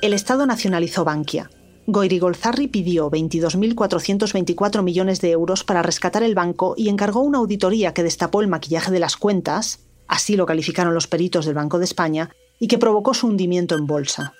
El 0.00 0.14
Estado 0.14 0.46
nacionalizó 0.46 1.04
Bankia. 1.04 1.50
Goyrigolzarri 1.88 2.66
pidió 2.66 3.10
22.424 3.10 4.82
millones 4.82 5.20
de 5.20 5.30
euros 5.30 5.62
para 5.62 5.82
rescatar 5.82 6.24
el 6.24 6.34
banco 6.34 6.74
y 6.76 6.88
encargó 6.88 7.20
una 7.20 7.38
auditoría 7.38 7.94
que 7.94 8.02
destapó 8.02 8.40
el 8.40 8.48
maquillaje 8.48 8.90
de 8.90 8.98
las 8.98 9.16
cuentas, 9.16 9.78
así 10.08 10.36
lo 10.36 10.46
calificaron 10.46 10.94
los 10.94 11.06
peritos 11.06 11.46
del 11.46 11.54
Banco 11.54 11.78
de 11.78 11.84
España, 11.84 12.30
y 12.58 12.66
que 12.66 12.78
provocó 12.78 13.14
su 13.14 13.28
hundimiento 13.28 13.76
en 13.76 13.86
bolsa. 13.86 14.34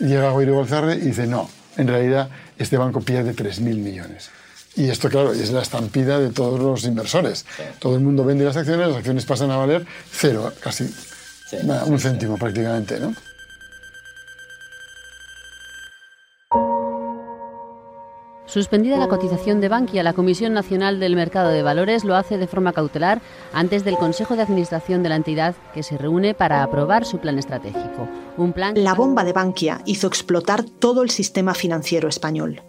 Llega 0.00 0.30
Goyrigolzarri 0.30 0.94
y 0.94 1.06
dice, 1.06 1.26
no, 1.26 1.48
en 1.76 1.86
realidad 1.86 2.28
este 2.58 2.76
banco 2.76 3.00
pierde 3.00 3.34
3.000 3.34 3.60
millones. 3.76 4.30
Y 4.74 4.90
esto, 4.90 5.08
claro, 5.08 5.32
es 5.32 5.50
la 5.50 5.62
estampida 5.62 6.18
de 6.18 6.30
todos 6.30 6.60
los 6.60 6.84
inversores. 6.84 7.46
Todo 7.78 7.96
el 7.96 8.00
mundo 8.00 8.24
vende 8.24 8.44
las 8.44 8.56
acciones, 8.56 8.88
las 8.88 8.96
acciones 8.96 9.26
pasan 9.26 9.50
a 9.50 9.56
valer 9.56 9.86
cero, 10.10 10.52
casi 10.60 10.88
nada, 11.64 11.84
un 11.84 11.98
céntimo 11.98 12.36
prácticamente, 12.36 13.00
¿no? 13.00 13.12
Suspendida 18.48 18.96
la 18.96 19.08
cotización 19.08 19.60
de 19.60 19.68
Bankia, 19.68 20.02
la 20.02 20.14
Comisión 20.14 20.54
Nacional 20.54 20.98
del 21.00 21.16
Mercado 21.16 21.50
de 21.50 21.62
Valores 21.62 22.02
lo 22.04 22.16
hace 22.16 22.38
de 22.38 22.46
forma 22.46 22.72
cautelar 22.72 23.20
antes 23.52 23.84
del 23.84 23.98
Consejo 23.98 24.36
de 24.36 24.42
Administración 24.42 25.02
de 25.02 25.10
la 25.10 25.16
entidad 25.16 25.54
que 25.74 25.82
se 25.82 25.98
reúne 25.98 26.32
para 26.32 26.62
aprobar 26.62 27.04
su 27.04 27.18
plan 27.18 27.38
estratégico. 27.38 28.08
Un 28.38 28.54
plan 28.54 28.72
La 28.82 28.94
bomba 28.94 29.24
de 29.24 29.34
Bankia 29.34 29.82
hizo 29.84 30.06
explotar 30.06 30.64
todo 30.64 31.02
el 31.02 31.10
sistema 31.10 31.52
financiero 31.52 32.08
español. 32.08 32.62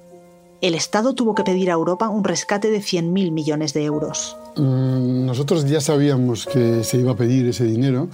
El 0.59 0.75
Estado 0.75 1.13
tuvo 1.13 1.33
que 1.33 1.45
pedir 1.45 1.69
a 1.69 1.75
Europa 1.75 2.09
un 2.09 2.25
rescate 2.25 2.69
de 2.69 2.79
100.000 2.79 3.31
millones 3.31 3.73
de 3.73 3.85
euros. 3.85 4.35
Mm, 4.57 5.25
nosotros 5.25 5.63
ya 5.63 5.79
sabíamos 5.79 6.45
que 6.45 6.83
se 6.83 6.97
iba 6.97 7.13
a 7.13 7.15
pedir 7.15 7.47
ese 7.47 7.63
dinero 7.63 8.09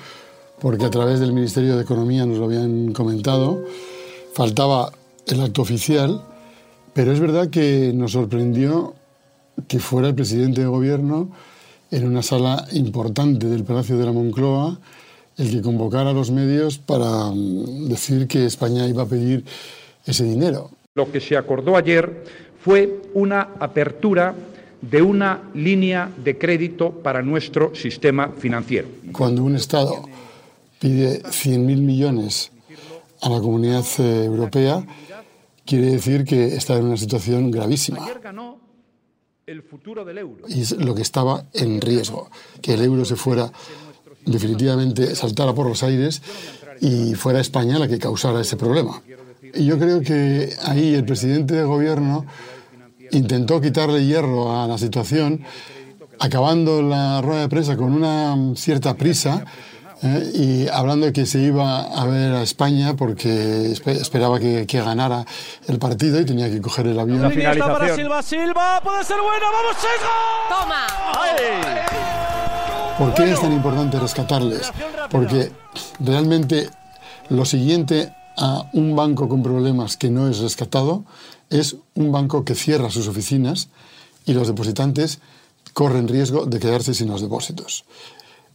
porque 0.60 0.86
a 0.86 0.92
través 0.92 1.20
del 1.20 1.34
Ministerio 1.34 1.76
de 1.76 1.82
Economía 1.82 2.28
nos 2.28 2.38
lo 2.38 2.46
habían 2.46 2.94
comentado. 2.94 3.64
Faltaba 4.36 4.92
el 5.26 5.42
acto 5.42 5.64
oficial 5.64 6.22
pero 6.96 7.12
es 7.12 7.20
verdad 7.20 7.50
que 7.50 7.92
nos 7.94 8.14
sorprendió 8.14 8.96
que 9.68 9.80
fuera 9.80 10.08
el 10.08 10.16
presidente 10.16 10.62
de 10.62 10.68
gobierno 10.68 11.30
en 11.92 12.08
una 12.08 12.22
sala 12.22 12.66
importante 12.72 13.48
del 13.48 13.66
Palacio 13.66 13.98
de 13.98 14.06
la 14.06 14.14
Moncloa 14.14 14.80
el 15.38 15.52
que 15.52 15.62
convocara 15.62 16.12
a 16.12 16.14
los 16.14 16.32
medios 16.32 16.78
para 16.78 17.32
mm, 17.32 17.90
decir 17.90 18.28
que 18.30 18.46
España 18.46 18.88
iba 18.88 19.04
a 19.04 19.08
pedir 19.08 19.44
ese 20.06 20.24
dinero. 20.24 20.72
Lo 20.94 21.12
que 21.12 21.20
se 21.20 21.36
acordó 21.36 21.76
ayer 21.76 22.24
fue 22.64 23.02
una 23.14 23.50
apertura 23.60 24.34
de 24.82 25.02
una 25.02 25.42
línea 25.54 26.10
de 26.24 26.38
crédito 26.38 26.92
para 26.92 27.22
nuestro 27.22 27.76
sistema 27.76 28.30
financiero. 28.38 28.88
Cuando 29.12 29.44
un 29.44 29.58
Estado 29.58 30.08
pide 30.80 31.24
100.000 31.24 31.60
millones 31.60 32.54
a 33.22 33.28
la 33.30 33.42
comunidad 33.42 33.84
eh, 34.00 34.24
europea, 34.24 34.82
quiere 35.66 35.88
decir 35.88 36.24
que 36.24 36.56
está 36.56 36.78
en 36.78 36.86
una 36.86 36.98
situación 36.98 37.52
gravísima. 37.52 38.06
Y 40.48 40.62
es 40.62 40.72
lo 40.72 40.96
que 40.96 41.02
estaba 41.02 41.46
en 41.54 41.82
riesgo, 41.82 42.30
que 42.62 42.74
el 42.74 42.82
euro 42.82 43.06
se 43.06 43.16
fuera 43.16 43.52
definitivamente, 44.26 45.16
saltara 45.16 45.54
por 45.54 45.68
los 45.68 45.84
aires 45.84 46.22
y 46.82 47.14
fuera 47.14 47.40
España 47.40 47.78
la 47.78 47.88
que 47.88 48.00
causara 48.00 48.42
ese 48.42 48.58
problema. 48.58 49.02
Y 49.54 49.66
yo 49.66 49.78
creo 49.78 50.02
que 50.02 50.54
ahí 50.64 50.96
el 50.96 51.06
presidente 51.06 51.54
de 51.54 51.64
gobierno 51.64 52.26
intentó 53.12 53.62
quitarle 53.62 54.06
hierro 54.06 54.60
a 54.60 54.68
la 54.68 54.78
situación, 54.78 55.44
acabando 56.20 56.82
la 56.82 57.22
rueda 57.22 57.42
de 57.42 57.50
prensa 57.50 57.78
con 57.78 57.94
una 57.94 58.56
cierta 58.56 58.96
prisa 58.96 59.46
¿eh? 60.04 60.32
y 60.34 60.68
hablando 60.68 61.06
de 61.08 61.14
que 61.14 61.26
se 61.26 61.40
iba 61.40 61.82
a 61.82 62.06
ver 62.06 62.34
a 62.34 62.42
España 62.42 62.96
porque 62.96 63.72
esperaba 63.72 64.40
que, 64.40 64.66
ganara 64.66 65.26
el 65.68 65.80
partido 65.80 66.20
y 66.20 66.26
tenía 66.26 66.50
que 66.50 66.62
coger 66.62 66.88
el 66.88 67.00
avión. 67.00 67.22
La 67.22 67.30
finalización. 67.30 67.74
para 67.74 67.96
Silva, 67.96 68.22
Silva, 68.22 68.82
puede 68.84 69.04
ser 69.04 69.18
buena, 69.22 69.46
vamos, 69.52 69.76
Toma. 70.50 70.88
¿Por 72.98 73.14
qué 73.14 73.32
es 73.32 73.42
tan 73.42 73.52
importante 73.52 74.00
rescatarles? 74.00 74.72
Porque 75.10 75.52
realmente 76.00 76.70
lo 77.30 77.44
siguiente 77.46 78.14
a 78.38 78.70
un 78.74 78.96
banco 78.96 79.28
con 79.28 79.44
problemas 79.44 79.98
que 79.98 80.10
no 80.10 80.30
es 80.30 80.40
rescatado 80.40 81.04
es 81.50 81.78
un 81.96 82.12
banco 82.12 82.44
que 82.46 82.56
cierra 82.56 82.90
sus 82.90 83.08
oficinas 83.08 83.70
y 84.26 84.34
los 84.34 84.48
depositantes 84.48 85.20
corren 85.74 86.08
riesgo 86.08 86.46
de 86.46 86.60
quedarse 86.60 86.94
sin 86.94 87.10
los 87.10 87.22
depósitos. 87.22 87.86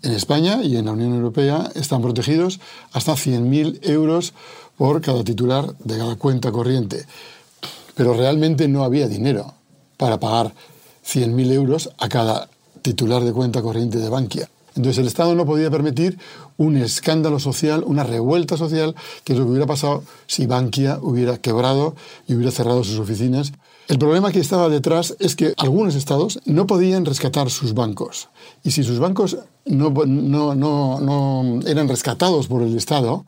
En 0.02 0.12
España 0.12 0.60
y 0.62 0.76
en 0.76 0.86
la 0.86 0.92
Unión 0.92 1.14
Europea 1.14 1.70
están 1.74 2.00
protegidos 2.00 2.58
hasta 2.92 3.12
100.000 3.12 3.80
euros 3.82 4.32
por 4.78 5.02
cada 5.02 5.22
titular 5.24 5.76
de 5.78 5.98
cada 5.98 6.16
cuenta 6.16 6.50
corriente. 6.50 7.04
Pero 7.94 8.14
realmente 8.14 8.66
no 8.66 8.82
había 8.82 9.08
dinero 9.08 9.52
para 9.98 10.18
pagar 10.18 10.54
100.000 11.06 11.52
euros 11.52 11.90
a 11.98 12.08
cada 12.08 12.48
titular 12.80 13.22
de 13.22 13.32
cuenta 13.32 13.60
corriente 13.60 13.98
de 13.98 14.08
Bankia. 14.08 14.48
Entonces 14.74 14.98
el 14.98 15.06
Estado 15.06 15.34
no 15.34 15.44
podía 15.44 15.70
permitir 15.70 16.18
un 16.56 16.78
escándalo 16.78 17.38
social, 17.38 17.84
una 17.86 18.04
revuelta 18.04 18.56
social, 18.56 18.94
que 19.24 19.34
es 19.34 19.38
lo 19.38 19.44
que 19.44 19.50
hubiera 19.50 19.66
pasado 19.66 20.02
si 20.26 20.46
Bankia 20.46 20.98
hubiera 21.02 21.36
quebrado 21.36 21.94
y 22.26 22.34
hubiera 22.34 22.52
cerrado 22.52 22.84
sus 22.84 22.98
oficinas. 22.98 23.52
El 23.90 23.98
problema 23.98 24.30
que 24.30 24.38
estaba 24.38 24.68
detrás 24.68 25.16
es 25.18 25.34
que 25.34 25.52
algunos 25.56 25.96
estados 25.96 26.38
no 26.44 26.64
podían 26.68 27.04
rescatar 27.04 27.50
sus 27.50 27.74
bancos. 27.74 28.28
Y 28.62 28.70
si 28.70 28.84
sus 28.84 29.00
bancos 29.00 29.38
no, 29.64 29.90
no, 29.90 30.54
no, 30.54 31.00
no 31.00 31.60
eran 31.66 31.88
rescatados 31.88 32.46
por 32.46 32.62
el 32.62 32.76
Estado, 32.76 33.26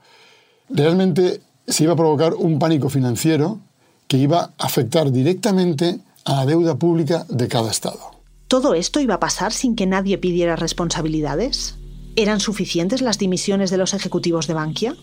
realmente 0.69 1.41
se 1.67 1.83
iba 1.83 1.95
a 1.95 1.97
provocar 1.97 2.35
un 2.35 2.61
pánico 2.61 2.89
financiero 2.91 3.59
que 4.07 4.19
iba 4.19 4.55
a 4.57 4.65
afectar 4.65 5.11
directamente 5.11 5.99
a 6.25 6.37
la 6.37 6.47
deuda 6.47 6.77
pública 6.77 7.27
de 7.29 7.49
cada 7.49 7.69
estado. 7.69 8.13
¿Todo 8.47 8.75
esto 8.75 9.01
iba 9.01 9.15
a 9.15 9.21
pasar 9.21 9.53
sin 9.53 9.75
que 9.75 9.87
nadie 9.87 10.17
pidiera 10.17 10.55
responsabilidades? 10.55 11.75
¿Eran 12.15 12.39
suficientes 12.39 13.03
las 13.03 13.19
dimisiones 13.19 13.73
de 13.73 13.79
los 13.79 13.95
ejecutivos 13.95 14.47
de 14.47 14.55
Bankia? 14.55 14.95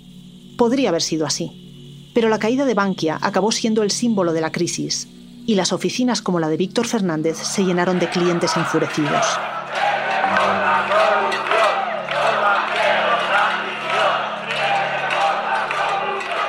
Podría 0.57 0.87
haber 0.87 1.01
sido 1.01 1.25
así. 1.25 2.11
Pero 2.15 2.29
la 2.29 2.39
caída 2.39 2.63
de 2.63 2.75
Bankia 2.75 3.19
acabó 3.21 3.51
siendo 3.51 3.83
el 3.83 3.91
símbolo 3.91 4.31
de 4.31 4.39
la 4.39 4.53
crisis 4.53 5.09
y 5.49 5.55
las 5.55 5.73
oficinas 5.73 6.21
como 6.21 6.39
la 6.39 6.47
de 6.47 6.57
Víctor 6.57 6.85
Fernández 6.85 7.35
se 7.35 7.63
llenaron 7.63 7.97
de 7.97 8.07
clientes 8.07 8.55
enfurecidos. 8.55 9.25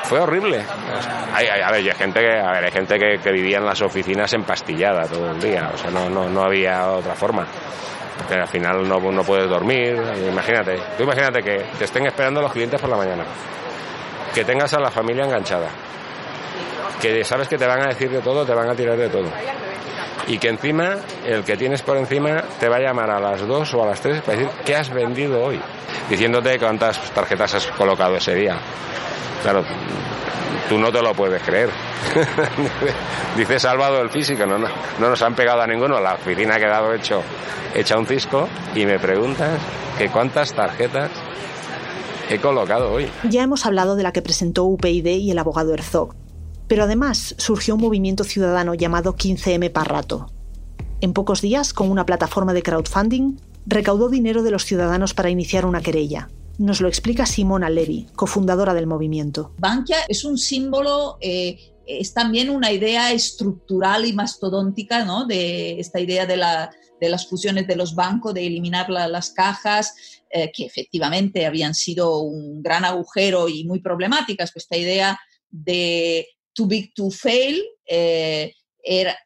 Fue 0.02 0.20
horrible. 0.20 0.62
Hay, 1.32 1.90
gente, 1.94 2.20
que, 2.20 2.30
hay 2.30 2.70
gente 2.70 2.98
que, 2.98 3.32
vivía 3.32 3.56
en 3.56 3.64
las 3.64 3.80
oficinas 3.80 4.30
empastillada 4.34 5.06
todo 5.06 5.30
el 5.30 5.40
día, 5.40 5.70
o 5.72 5.78
sea, 5.78 5.90
no, 5.90 6.10
no, 6.10 6.28
no 6.28 6.42
había 6.42 6.90
otra 6.90 7.14
forma. 7.14 7.46
Que 8.28 8.34
al 8.34 8.48
final 8.48 8.86
no, 8.86 9.00
no 9.00 9.22
puedes 9.22 9.48
dormir, 9.48 9.96
imagínate. 10.28 10.78
Tú 10.98 11.04
imagínate 11.04 11.42
que 11.42 11.64
te 11.78 11.84
estén 11.86 12.04
esperando 12.04 12.42
los 12.42 12.52
clientes 12.52 12.78
por 12.78 12.90
la 12.90 12.98
mañana, 12.98 13.24
que 14.34 14.44
tengas 14.44 14.74
a 14.74 14.80
la 14.80 14.90
familia 14.90 15.24
enganchada, 15.24 15.70
que 17.00 17.24
sabes 17.24 17.48
que 17.48 17.58
te 17.58 17.66
van 17.66 17.82
a 17.82 17.88
decir 17.88 18.10
de 18.10 18.20
todo, 18.20 18.44
te 18.44 18.54
van 18.54 18.68
a 18.68 18.74
tirar 18.74 18.96
de 18.96 19.08
todo. 19.08 19.28
Y 20.26 20.38
que 20.38 20.48
encima, 20.48 20.96
el 21.24 21.42
que 21.42 21.56
tienes 21.56 21.82
por 21.82 21.96
encima 21.96 22.42
te 22.60 22.68
va 22.68 22.76
a 22.76 22.80
llamar 22.80 23.10
a 23.10 23.18
las 23.18 23.46
2 23.46 23.74
o 23.74 23.82
a 23.82 23.86
las 23.86 24.00
3 24.00 24.22
para 24.22 24.38
decir 24.38 24.52
qué 24.64 24.76
has 24.76 24.90
vendido 24.90 25.42
hoy, 25.42 25.60
diciéndote 26.08 26.58
cuántas 26.58 27.00
tarjetas 27.12 27.54
has 27.54 27.66
colocado 27.68 28.16
ese 28.16 28.34
día. 28.34 28.56
Claro, 29.42 29.64
tú 30.68 30.78
no 30.78 30.92
te 30.92 31.02
lo 31.02 31.14
puedes 31.14 31.42
creer. 31.42 31.70
Dice 33.36 33.58
salvado 33.58 34.00
el 34.02 34.10
físico, 34.10 34.46
no, 34.46 34.58
no, 34.58 34.68
no, 34.98 35.08
nos 35.08 35.22
han 35.22 35.34
pegado 35.34 35.62
a 35.62 35.66
ninguno, 35.66 36.00
la 36.00 36.14
oficina 36.14 36.56
ha 36.56 36.58
quedado 36.58 36.94
hecho, 36.94 37.22
hecha 37.74 37.98
un 37.98 38.06
cisco 38.06 38.48
y 38.74 38.84
me 38.84 38.98
preguntas 38.98 39.58
que 39.98 40.08
cuántas 40.10 40.52
tarjetas 40.52 41.10
he 42.28 42.38
colocado 42.38 42.92
hoy. 42.92 43.10
Ya 43.24 43.42
hemos 43.42 43.66
hablado 43.66 43.96
de 43.96 44.02
la 44.02 44.12
que 44.12 44.22
presentó 44.22 44.64
UPyD 44.64 45.06
y 45.06 45.30
el 45.30 45.38
abogado 45.38 45.74
Herzog, 45.74 46.14
pero 46.70 46.84
además 46.84 47.34
surgió 47.36 47.74
un 47.74 47.80
movimiento 47.80 48.22
ciudadano 48.22 48.74
llamado 48.74 49.16
15M 49.16 49.72
Parrato. 49.72 50.30
En 51.00 51.12
pocos 51.12 51.40
días, 51.40 51.74
con 51.74 51.90
una 51.90 52.06
plataforma 52.06 52.52
de 52.52 52.62
crowdfunding, 52.62 53.38
recaudó 53.66 54.08
dinero 54.08 54.44
de 54.44 54.52
los 54.52 54.66
ciudadanos 54.66 55.12
para 55.12 55.30
iniciar 55.30 55.66
una 55.66 55.80
querella. 55.80 56.30
Nos 56.58 56.80
lo 56.80 56.86
explica 56.86 57.26
Simona 57.26 57.70
Levy, 57.70 58.06
cofundadora 58.14 58.72
del 58.72 58.86
movimiento. 58.86 59.52
Bankia 59.58 59.96
es 60.06 60.24
un 60.24 60.38
símbolo, 60.38 61.18
eh, 61.20 61.58
es 61.88 62.14
también 62.14 62.50
una 62.50 62.70
idea 62.70 63.10
estructural 63.10 64.04
y 64.04 64.12
mastodóntica, 64.12 65.04
¿no? 65.04 65.26
De 65.26 65.80
esta 65.80 65.98
idea 65.98 66.24
de, 66.24 66.36
las 66.36 67.26
fusiones 67.26 67.66
de 67.66 67.74
los 67.74 67.96
bancos, 67.96 68.32
de 68.32 68.46
eliminar 68.46 68.90
las 68.90 69.30
cajas, 69.30 69.92
eh, 70.30 70.52
que 70.54 70.66
efectivamente 70.66 71.46
habían 71.46 71.74
sido 71.74 72.20
un 72.20 72.62
gran 72.62 72.84
agujero 72.84 73.48
y 73.48 73.64
muy 73.64 73.80
problemáticas. 73.80 74.52
Esta 74.54 74.76
idea 74.76 75.18
de 75.50 76.28
too 76.54 76.66
big 76.66 76.92
to 76.94 77.10
fail, 77.10 77.62
eh, 77.86 78.52
era, 78.82 79.16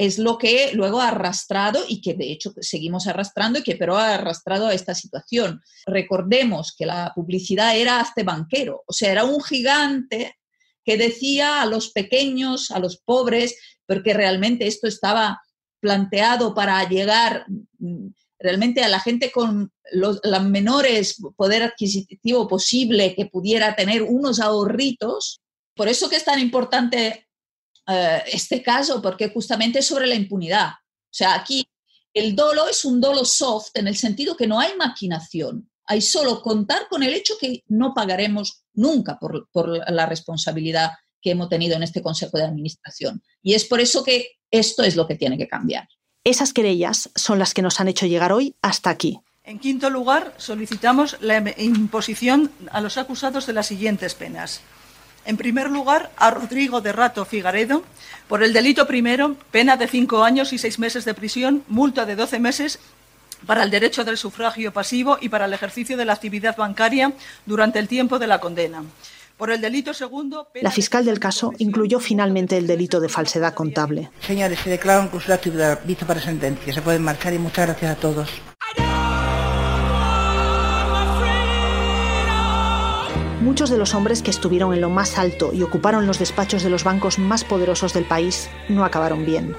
es 0.00 0.18
lo 0.18 0.38
que 0.38 0.72
luego 0.72 1.00
ha 1.00 1.08
arrastrado 1.08 1.84
y 1.86 2.00
que 2.00 2.14
de 2.14 2.32
hecho 2.32 2.54
seguimos 2.60 3.06
arrastrando 3.06 3.58
y 3.58 3.62
que 3.62 3.76
pero 3.76 3.98
ha 3.98 4.14
arrastrado 4.14 4.66
a 4.66 4.74
esta 4.74 4.94
situación. 4.94 5.60
Recordemos 5.84 6.74
que 6.76 6.86
la 6.86 7.12
publicidad 7.14 7.76
era 7.76 8.00
este 8.00 8.22
banquero, 8.22 8.82
o 8.86 8.92
sea, 8.94 9.12
era 9.12 9.24
un 9.24 9.42
gigante 9.42 10.36
que 10.84 10.96
decía 10.96 11.60
a 11.60 11.66
los 11.66 11.90
pequeños, 11.90 12.70
a 12.70 12.78
los 12.78 12.96
pobres, 12.96 13.56
porque 13.86 14.14
realmente 14.14 14.66
esto 14.66 14.88
estaba 14.88 15.38
planteado 15.80 16.54
para 16.54 16.88
llegar 16.88 17.44
mm, 17.78 18.08
realmente 18.38 18.82
a 18.82 18.88
la 18.88 19.00
gente 19.00 19.30
con 19.30 19.70
los 19.92 20.20
menores 20.44 21.16
poder 21.36 21.62
adquisitivo 21.62 22.48
posible 22.48 23.14
que 23.14 23.26
pudiera 23.26 23.76
tener 23.76 24.02
unos 24.02 24.40
ahorritos 24.40 25.42
por 25.80 25.88
eso 25.88 26.10
que 26.10 26.16
es 26.16 26.24
tan 26.26 26.38
importante 26.38 27.30
eh, 27.86 28.22
este 28.30 28.62
caso, 28.62 29.00
porque 29.00 29.30
justamente 29.30 29.78
es 29.78 29.86
sobre 29.86 30.06
la 30.06 30.14
impunidad. 30.14 30.68
O 30.68 31.10
sea, 31.10 31.34
aquí 31.34 31.66
el 32.12 32.36
dolo 32.36 32.68
es 32.68 32.84
un 32.84 33.00
dolo 33.00 33.24
soft 33.24 33.70
en 33.72 33.88
el 33.88 33.96
sentido 33.96 34.36
que 34.36 34.46
no 34.46 34.60
hay 34.60 34.76
maquinación. 34.76 35.70
Hay 35.86 36.02
solo 36.02 36.42
contar 36.42 36.86
con 36.90 37.02
el 37.02 37.14
hecho 37.14 37.32
que 37.40 37.62
no 37.68 37.94
pagaremos 37.94 38.62
nunca 38.74 39.18
por, 39.18 39.48
por 39.50 39.70
la 39.90 40.04
responsabilidad 40.04 40.90
que 41.18 41.30
hemos 41.30 41.48
tenido 41.48 41.76
en 41.76 41.82
este 41.82 42.02
Consejo 42.02 42.36
de 42.36 42.44
Administración. 42.44 43.22
Y 43.42 43.54
es 43.54 43.64
por 43.64 43.80
eso 43.80 44.04
que 44.04 44.32
esto 44.50 44.82
es 44.82 44.96
lo 44.96 45.06
que 45.06 45.14
tiene 45.14 45.38
que 45.38 45.48
cambiar. 45.48 45.88
Esas 46.24 46.52
querellas 46.52 47.08
son 47.14 47.38
las 47.38 47.54
que 47.54 47.62
nos 47.62 47.80
han 47.80 47.88
hecho 47.88 48.04
llegar 48.04 48.34
hoy 48.34 48.54
hasta 48.60 48.90
aquí. 48.90 49.18
En 49.44 49.58
quinto 49.58 49.88
lugar, 49.88 50.34
solicitamos 50.36 51.16
la 51.22 51.42
imposición 51.56 52.52
a 52.70 52.82
los 52.82 52.98
acusados 52.98 53.46
de 53.46 53.54
las 53.54 53.68
siguientes 53.68 54.14
penas. 54.14 54.60
En 55.24 55.36
primer 55.36 55.70
lugar, 55.70 56.10
a 56.16 56.30
Rodrigo 56.30 56.80
de 56.80 56.92
Rato 56.92 57.24
Figaredo, 57.24 57.82
por 58.28 58.42
el 58.42 58.52
delito 58.52 58.86
primero, 58.86 59.36
pena 59.50 59.76
de 59.76 59.86
cinco 59.86 60.24
años 60.24 60.52
y 60.52 60.58
seis 60.58 60.78
meses 60.78 61.04
de 61.04 61.14
prisión, 61.14 61.62
multa 61.68 62.06
de 62.06 62.16
doce 62.16 62.38
meses 62.38 62.78
para 63.46 63.62
el 63.62 63.70
derecho 63.70 64.04
del 64.04 64.16
sufragio 64.16 64.72
pasivo 64.72 65.18
y 65.20 65.28
para 65.28 65.46
el 65.46 65.52
ejercicio 65.52 65.96
de 65.96 66.04
la 66.04 66.14
actividad 66.14 66.56
bancaria 66.56 67.12
durante 67.46 67.78
el 67.78 67.88
tiempo 67.88 68.18
de 68.18 68.26
la 68.26 68.38
condena. 68.38 68.82
Por 69.36 69.50
el 69.50 69.60
delito 69.60 69.94
segundo, 69.94 70.48
la 70.60 70.70
fiscal 70.70 71.02
del 71.06 71.18
caso 71.18 71.54
incluyó 71.56 71.98
finalmente 71.98 72.58
el 72.58 72.66
delito 72.66 73.00
de 73.00 73.08
falsedad 73.08 73.54
contable. 73.54 74.10
Señores, 74.20 74.58
se 74.60 74.68
declara 74.68 75.00
un 75.00 75.08
de 75.08 75.32
actividad 75.32 75.80
vista 75.86 76.06
para 76.06 76.20
sentencia. 76.20 76.74
Se 76.74 76.82
pueden 76.82 77.02
marchar 77.02 77.32
y 77.32 77.38
muchas 77.38 77.66
gracias 77.66 77.96
a 77.96 77.98
todos. 77.98 78.28
Muchos 83.40 83.70
de 83.70 83.78
los 83.78 83.94
hombres 83.94 84.22
que 84.22 84.30
estuvieron 84.30 84.74
en 84.74 84.82
lo 84.82 84.90
más 84.90 85.18
alto 85.18 85.52
y 85.54 85.62
ocuparon 85.62 86.06
los 86.06 86.18
despachos 86.18 86.62
de 86.62 86.68
los 86.68 86.84
bancos 86.84 87.18
más 87.18 87.42
poderosos 87.42 87.94
del 87.94 88.04
país 88.04 88.50
no 88.68 88.84
acabaron 88.84 89.24
bien. 89.24 89.56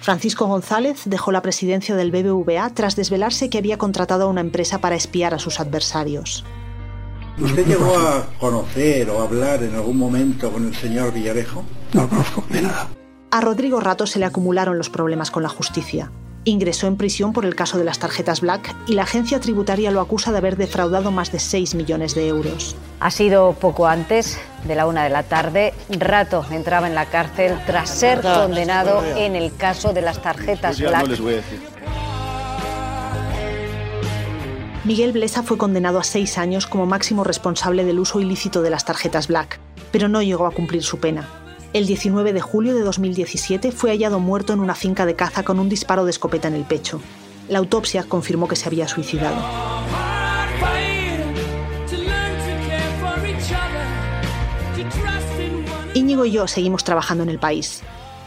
Francisco 0.00 0.46
González 0.46 1.02
dejó 1.04 1.32
la 1.32 1.42
presidencia 1.42 1.96
del 1.96 2.10
BBVA 2.10 2.70
tras 2.70 2.96
desvelarse 2.96 3.50
que 3.50 3.58
había 3.58 3.78
contratado 3.78 4.24
a 4.24 4.26
una 4.28 4.40
empresa 4.40 4.78
para 4.78 4.96
espiar 4.96 5.34
a 5.34 5.38
sus 5.38 5.60
adversarios. 5.60 6.44
¿Usted 7.38 7.66
llegó 7.66 7.98
a 7.98 8.26
conocer 8.38 9.10
o 9.10 9.20
hablar 9.20 9.62
en 9.62 9.74
algún 9.74 9.98
momento 9.98 10.50
con 10.50 10.66
el 10.66 10.74
señor 10.74 11.12
Villarejo? 11.12 11.64
No 11.92 12.08
conozco 12.08 12.44
de 12.48 12.62
nada. 12.62 12.88
A 13.30 13.40
Rodrigo 13.40 13.80
Rato 13.80 14.06
se 14.06 14.18
le 14.18 14.24
acumularon 14.24 14.78
los 14.78 14.88
problemas 14.88 15.30
con 15.30 15.42
la 15.42 15.48
justicia. 15.48 16.12
Ingresó 16.46 16.86
en 16.88 16.96
prisión 16.96 17.32
por 17.32 17.46
el 17.46 17.54
caso 17.54 17.78
de 17.78 17.84
las 17.84 17.98
tarjetas 17.98 18.42
Black 18.42 18.76
y 18.86 18.92
la 18.94 19.04
agencia 19.04 19.40
tributaria 19.40 19.90
lo 19.90 20.02
acusa 20.02 20.30
de 20.30 20.38
haber 20.38 20.58
defraudado 20.58 21.10
más 21.10 21.32
de 21.32 21.38
6 21.38 21.74
millones 21.74 22.14
de 22.14 22.28
euros. 22.28 22.76
Ha 23.00 23.10
sido 23.10 23.52
poco 23.54 23.86
antes 23.86 24.38
de 24.64 24.74
la 24.74 24.86
una 24.86 25.04
de 25.04 25.10
la 25.10 25.22
tarde. 25.22 25.72
Rato 25.88 26.44
entraba 26.50 26.86
en 26.86 26.94
la 26.94 27.06
cárcel 27.06 27.58
tras 27.66 27.88
ser 27.88 28.20
condenado 28.20 29.02
en 29.16 29.36
el 29.36 29.56
caso 29.56 29.94
de 29.94 30.02
las 30.02 30.20
tarjetas 30.20 30.78
Black. 30.78 31.18
Miguel 34.84 35.12
Blesa 35.12 35.42
fue 35.42 35.56
condenado 35.56 35.98
a 35.98 36.04
seis 36.04 36.36
años 36.36 36.66
como 36.66 36.84
máximo 36.84 37.24
responsable 37.24 37.86
del 37.86 37.98
uso 37.98 38.20
ilícito 38.20 38.60
de 38.60 38.68
las 38.68 38.84
tarjetas 38.84 39.28
Black, 39.28 39.58
pero 39.90 40.08
no 40.08 40.20
llegó 40.20 40.46
a 40.46 40.50
cumplir 40.50 40.82
su 40.82 40.98
pena. 40.98 41.43
El 41.74 41.88
19 41.88 42.32
de 42.32 42.40
julio 42.40 42.72
de 42.76 42.82
2017 42.82 43.72
fue 43.72 43.90
hallado 43.90 44.20
muerto 44.20 44.52
en 44.52 44.60
una 44.60 44.76
finca 44.76 45.06
de 45.06 45.16
caza 45.16 45.42
con 45.42 45.58
un 45.58 45.68
disparo 45.68 46.04
de 46.04 46.12
escopeta 46.12 46.46
en 46.46 46.54
el 46.54 46.62
pecho. 46.62 47.00
La 47.48 47.58
autopsia 47.58 48.04
confirmó 48.04 48.46
que 48.46 48.54
se 48.54 48.68
había 48.68 48.86
suicidado. 48.86 49.34
Íñigo 55.94 56.24
y 56.24 56.30
yo 56.30 56.46
seguimos 56.46 56.84
trabajando 56.84 57.24
en 57.24 57.30
el 57.30 57.40
país. 57.40 57.82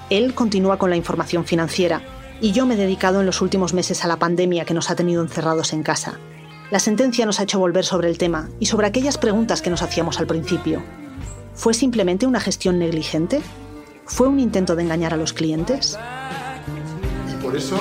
Él 0.09 0.33
continúa 0.33 0.77
con 0.77 0.89
la 0.89 0.97
información 0.97 1.45
financiera 1.45 2.01
y 2.41 2.51
yo 2.51 2.65
me 2.65 2.73
he 2.73 2.77
dedicado 2.77 3.21
en 3.21 3.25
los 3.25 3.39
últimos 3.39 3.73
meses 3.73 4.03
a 4.03 4.09
la 4.09 4.19
pandemia 4.19 4.65
que 4.65 4.73
nos 4.73 4.89
ha 4.89 4.97
tenido 4.97 5.21
encerrados 5.21 5.71
en 5.71 5.83
casa. 5.83 6.19
La 6.69 6.79
sentencia 6.79 7.25
nos 7.25 7.39
ha 7.39 7.43
hecho 7.43 7.59
volver 7.59 7.85
sobre 7.85 8.09
el 8.09 8.17
tema 8.17 8.49
y 8.59 8.65
sobre 8.65 8.87
aquellas 8.87 9.17
preguntas 9.17 9.61
que 9.61 9.69
nos 9.69 9.83
hacíamos 9.83 10.19
al 10.19 10.27
principio. 10.27 10.83
¿Fue 11.57 11.73
simplemente 11.73 12.27
una 12.27 12.39
gestión 12.39 12.77
negligente? 12.77 13.41
¿Fue 14.05 14.27
un 14.27 14.39
intento 14.39 14.75
de 14.75 14.83
engañar 14.83 15.15
a 15.15 15.17
los 15.17 15.33
clientes? 15.33 15.97
Y 17.33 17.43
por 17.43 17.57
eso, 17.57 17.79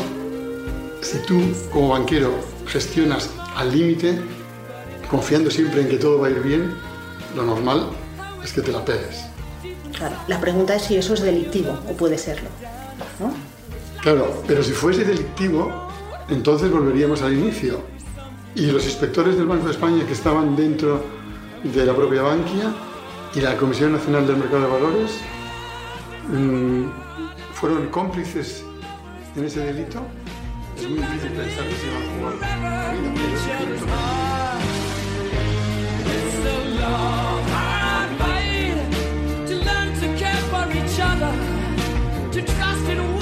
si 1.02 1.18
tú 1.18 1.38
como 1.70 1.90
banquero 1.90 2.32
gestionas 2.66 3.30
al 3.54 3.70
límite, 3.70 4.18
confiando 5.10 5.50
siempre 5.50 5.82
en 5.82 5.88
que 5.90 5.98
todo 5.98 6.18
va 6.18 6.28
a 6.28 6.30
ir 6.30 6.40
bien, 6.40 6.72
lo 7.36 7.42
normal 7.44 7.90
es 8.42 8.54
que 8.54 8.62
te 8.62 8.72
la 8.72 8.82
pegues. 8.82 9.26
Claro, 9.94 10.16
la 10.26 10.40
pregunta 10.40 10.74
es 10.74 10.82
si 10.82 10.96
eso 10.96 11.12
es 11.12 11.20
delictivo 11.20 11.78
o 11.86 11.92
puede 11.92 12.16
serlo. 12.16 12.48
¿no? 13.20 13.30
Claro, 14.00 14.42
pero 14.48 14.64
si 14.64 14.72
fuese 14.72 15.04
delictivo, 15.04 15.90
entonces 16.30 16.70
volveríamos 16.70 17.20
al 17.20 17.34
inicio. 17.34 17.82
Y 18.54 18.70
los 18.70 18.86
inspectores 18.86 19.36
del 19.36 19.46
Banco 19.46 19.66
de 19.66 19.72
España 19.72 20.06
que 20.06 20.14
estaban 20.14 20.56
dentro 20.56 21.04
de 21.62 21.84
la 21.84 21.94
propia 21.94 22.22
Bankia 22.22 22.72
y 23.36 23.40
la 23.42 23.56
Comisión 23.58 23.92
Nacional 23.92 24.26
del 24.26 24.38
Mercado 24.38 24.62
de 24.62 24.68
Valores 24.68 25.20
mm, 26.28 26.84
fueron 27.52 27.88
cómplices 27.88 28.64
en 29.36 29.44
ese 29.44 29.60
delito. 29.60 30.00
Es 30.74 30.88
muy 30.88 31.00
difícil 31.00 31.32
pensar 31.32 31.64
que 31.66 31.74
se 31.74 31.90
va 31.90 31.98
a 31.98 32.02
jugar. 32.16 32.34
To 42.32 42.42
trust 42.42 42.90
in 42.90 43.15